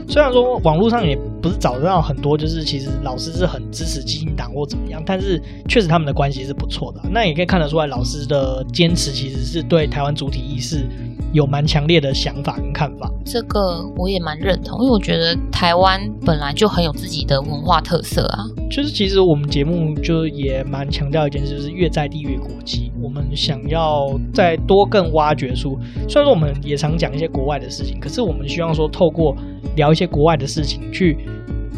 [0.06, 7.00] 虽然说网络上也不是找得到很多，就是其实老师是很支持基进党或怎么样，但是确实他们的关系是不错的。
[7.10, 10.86] 那也可以看得出来，老师的坚持其实是对台湾主体意识。
[11.34, 18.46] 有蛮强烈的想法跟看法，这个我也蛮认同，因为我觉得台湾本来就很有自己的文化特色啊。
[18.70, 22.92] 就是其实我们节目就也蛮强调一件事，就是越在地越国际。
[23.02, 25.76] 我们想要再多更挖掘出，
[26.08, 29.34] 虽然说我们也常讲一些国外的事情，可是我们希望说透过
[29.74, 31.18] 聊一些国外的事情去。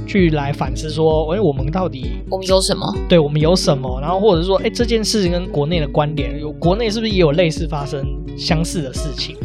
[0.06, 2.94] 去来反思说，哎，我们到底我们有什么？
[3.08, 4.00] 对，我们有什么？
[4.00, 8.04] 然后或者是说，哎，这件事情跟国内的观点，有国内是不是也有类似发生
[8.36, 9.36] 相似的事情？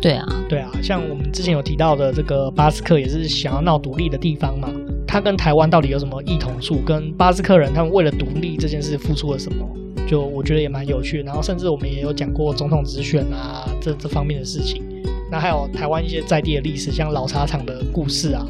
[0.00, 4.70] 对啊，对啊，像我们之前有提到的这个巴斯克，也是想要闹独立的地方嘛。
[5.06, 6.76] 他跟台湾到底有什么异同处？
[6.86, 9.66] 跟巴斯克人他们为了独立这件事付出了什么？
[10.06, 11.24] 就我觉得也蛮有趣的。
[11.24, 14.82] 然后甚至我们也有讲过总统直选啊，这这方面的事情。
[15.30, 18.44] 那还有台湾一些在地的历史，像老茶厂的故事啊。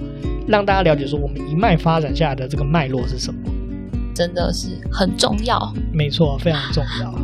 [0.48, 3.40] 让大家了解说，我们一脉发展下来的这个脉络是什么，
[4.12, 5.72] 真的是很重要。
[5.92, 7.14] 没错，非常重要。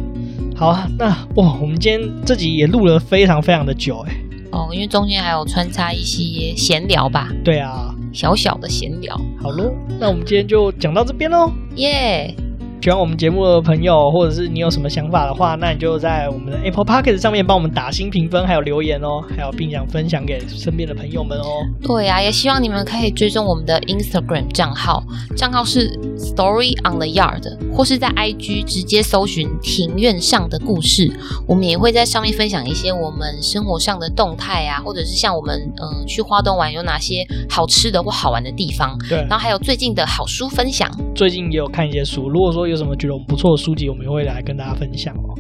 [0.55, 4.15] 好啊，那哇，我们今天这集也录了非常非常的久哎。
[4.53, 7.33] 哦，因为中间还有穿插一些闲聊吧。
[7.43, 9.21] 对啊，小小的闲聊。
[9.43, 11.51] 好喽，那我们今天就讲到这边喽。
[11.75, 12.33] 耶。
[12.81, 21.45] 喜欢我们节目的朋友，或者是你有什么想法的话，那你就在我们的 Apple p o c k e t 上面帮我们打新评分，还有留言哦，还有并想分享给身边的朋友们哦。
[21.83, 25.03] 对啊，也希望你们可以追踪我们的 Instagram 账号，
[25.37, 27.43] 账号是 Story on the Yard，
[27.75, 31.13] 或是在 IG 直接搜寻庭院上的故事，
[31.49, 40.89] 我们也会在上面分享一些我们生活上的动态啊，或者是像我们嗯、呃、去花东玩有哪些好吃的或好玩的地方，对，然后还有最近的好书分享。
[41.17, 42.77] 最近也有看一些书，如果说有。
[42.77, 45.33] 什么觉得我们不错的书籍，我们也会来跟大家分享哦。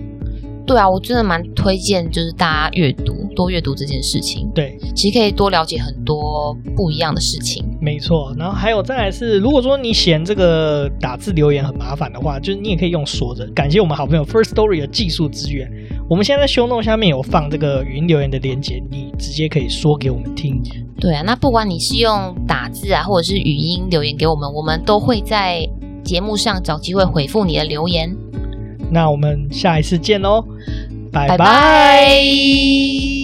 [0.66, 4.51] 对啊，我真的蛮推荐，就是大家阅读，多阅读这件事情。
[4.55, 7.62] 对，其实可以多了解很多不一样的事情。
[7.79, 13.47] 没错，然后还有再来是，如果说你嫌这个打字留言很麻烦的话，就是你也可以用说的。
[13.51, 15.70] 感谢我们好朋友 First Story 的技术资源，
[16.09, 20.62] 我们现在在 Show Note 下面有放这个语音留言的链接，你直接可以说给我们听。
[20.99, 25.68] 对啊，那不管你是用打字啊，或者是语音留言给我们，我们都会在。
[26.07, 28.16] 节目上找机会回复你的留言，
[28.90, 30.42] 那我们下一次见喽，
[31.12, 31.36] 拜拜。
[31.36, 33.15] 拜拜。